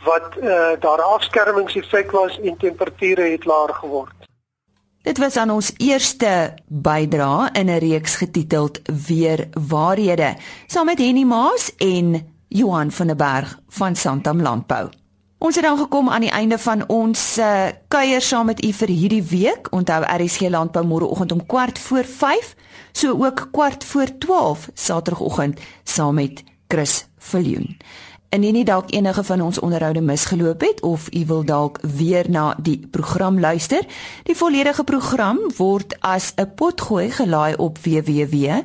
wat 0.04 0.28
uh 0.42 0.80
daar 0.80 1.02
afskermingseffek 1.02 2.10
was 2.10 2.40
en 2.40 2.56
temperature 2.56 3.22
het 3.22 3.44
laer 3.44 3.74
geword. 3.74 4.12
Dit 5.02 5.18
was 5.18 5.36
aan 5.36 5.50
ons 5.50 5.72
eerste 5.76 6.54
bydra 6.66 7.52
in 7.52 7.66
'n 7.66 7.78
reeks 7.78 8.16
getiteld 8.16 8.80
Weer 9.06 9.48
waarhede 9.68 10.36
saam 10.66 10.86
met 10.86 10.98
Henny 10.98 11.24
Maas 11.24 11.74
en 11.76 12.32
Johan 12.48 12.90
van 12.90 13.06
der 13.06 13.16
Berg 13.16 13.58
van 13.68 13.96
Santam 13.96 14.42
Landbou. 14.42 14.88
Ons 15.44 15.54
het 15.54 15.64
dan 15.64 15.78
gekom 15.78 16.08
aan 16.08 16.20
die 16.24 16.30
einde 16.30 16.58
van 16.58 16.88
ons 16.88 17.38
uh, 17.38 17.66
kuier 17.88 18.20
saam 18.24 18.46
met 18.48 18.64
u 18.64 18.72
vir 18.72 18.88
hierdie 18.88 19.22
week. 19.22 19.66
Onthou 19.76 20.00
RSG 20.08 20.48
Landbou 20.48 20.86
môreoggend 20.88 21.32
om 21.32 21.46
kwart 21.46 21.78
voor 21.78 22.04
5, 22.04 22.54
so 22.92 23.24
ook 23.24 23.48
kwart 23.52 23.84
voor 23.84 24.08
12 24.18 24.68
Saterdagoggend 24.74 25.60
saam 25.84 26.14
met 26.14 26.42
Chris 26.68 27.06
Viljoen. 27.18 27.76
Indien 28.28 28.52
nie 28.56 28.64
dalk 28.64 28.90
enige 28.90 29.24
van 29.24 29.40
ons 29.40 29.58
onderhoude 29.58 30.00
misgeloop 30.00 30.60
het 30.60 30.80
of 30.80 31.12
u 31.12 31.26
wil 31.26 31.44
dalk 31.44 31.78
weer 31.80 32.30
na 32.30 32.56
die 32.62 32.86
program 32.90 33.40
luister, 33.40 33.86
die 34.22 34.36
volledige 34.36 34.84
program 34.84 35.38
word 35.56 36.00
as 36.00 36.32
'n 36.36 36.54
potgooi 36.54 37.10
gelaai 37.10 37.54
op 37.56 37.78
www.rsg.co.za. 37.78 38.62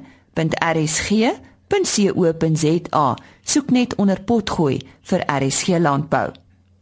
Soek 3.43 3.69
net 3.69 3.95
onder 3.95 4.21
potgooi 4.21 4.81
vir 5.01 5.23
RSG 5.27 5.67
landbou. 5.67 6.31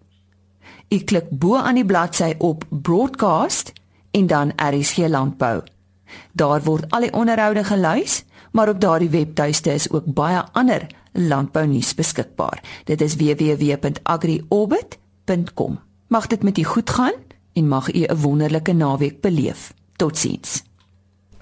Ek 0.94 1.08
klik 1.10 1.26
bo 1.32 1.56
aan 1.58 1.80
die 1.80 1.86
bladsy 1.86 2.34
op 2.38 2.66
broadcast 2.70 3.74
en 4.14 4.28
dan 4.30 4.54
RSG 4.56 4.98
landbou. 5.10 5.62
Daar 6.38 6.62
word 6.62 6.86
al 6.94 7.02
die 7.08 7.14
onderhoude 7.14 7.64
gelys, 7.66 8.24
maar 8.52 8.70
op 8.70 8.82
daardie 8.82 9.10
webtuiste 9.10 9.74
is 9.74 9.90
ook 9.90 10.06
baie 10.06 10.44
ander 10.54 10.88
landbou 11.14 11.68
nuus 11.68 11.94
beskikbaar. 11.98 12.62
Dit 12.86 13.02
is 13.02 13.16
www.agriorbit.com. 13.16 15.80
Mag 16.08 16.28
dit 16.28 16.44
met 16.44 16.58
u 16.58 16.64
goed 16.64 16.90
gaan 16.90 17.14
en 17.54 17.68
mag 17.68 17.94
u 17.94 18.06
'n 18.06 18.22
wonderlike 18.22 18.74
naweek 18.74 19.22
beleef. 19.22 19.74
Totsiens. 19.96 20.64